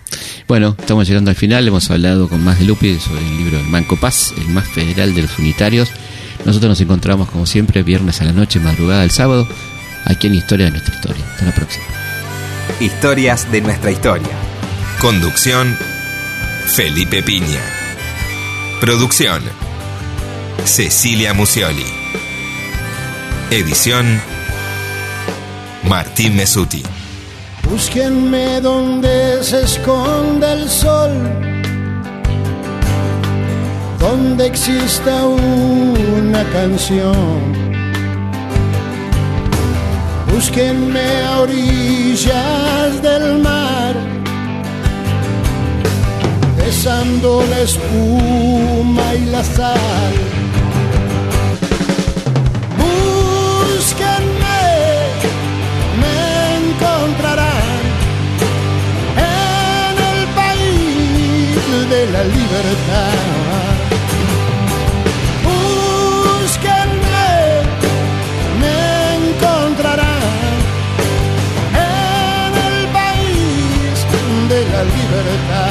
[0.48, 1.68] Bueno, estamos llegando al final.
[1.68, 5.14] Hemos hablado con más de Lupi sobre el libro El Manco Paz, el más federal
[5.14, 5.90] de los unitarios.
[6.46, 9.46] Nosotros nos encontramos, como siempre, viernes a la noche, madrugada del sábado,
[10.06, 11.26] aquí en Historia de nuestra historia.
[11.34, 11.84] Hasta la próxima.
[12.80, 14.30] Historias de nuestra historia.
[15.02, 15.76] Conducción
[16.68, 17.60] Felipe Piña.
[18.80, 19.42] Producción
[20.66, 21.86] Cecilia Musioli.
[23.50, 24.22] Edición
[25.84, 26.84] Martín Mesuti.
[27.70, 31.12] Búsquenme donde se esconde el sol,
[34.00, 37.54] donde exista una canción.
[40.32, 43.96] Búsquenme a orillas del mar,
[46.56, 50.41] besando la espuma y la sal.
[62.12, 63.14] La libertad.
[65.46, 67.30] Búsquenme,
[68.62, 68.80] me
[69.30, 70.54] encontrarán
[71.74, 73.96] en el país
[74.50, 75.71] de la libertad.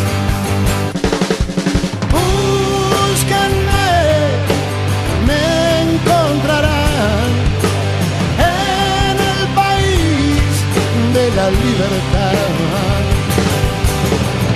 [11.31, 12.33] de la libertad.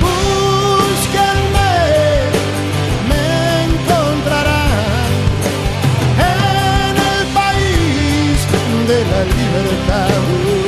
[0.02, 1.74] Búsquenme,
[3.10, 5.12] me encontrarán
[6.20, 8.38] en el país
[8.88, 10.65] de la libertad.